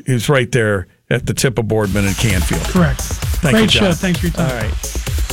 [0.06, 2.64] he's right there at the tip of Boardman and Canfield.
[2.64, 3.02] Correct.
[3.02, 3.92] Thank Great you, show.
[3.94, 4.50] Thanks for your time.
[4.50, 5.31] All right.